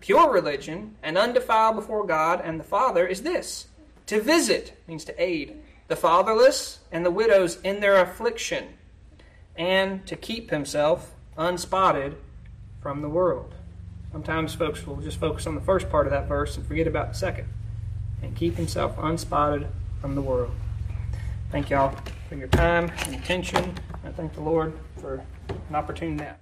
[0.00, 3.68] Pure religion and undefiled before God and the Father is this
[4.06, 8.74] to visit, means to aid, the fatherless and the widows in their affliction
[9.56, 12.16] and to keep himself unspotted
[12.80, 13.54] from the world.
[14.10, 17.12] Sometimes folks will just focus on the first part of that verse and forget about
[17.12, 17.48] the second.
[18.22, 19.66] And keep himself unspotted
[20.00, 20.52] from the world.
[21.50, 21.96] Thank y'all
[22.28, 23.74] for your time and attention.
[24.04, 26.36] I thank the Lord for an opportunity now.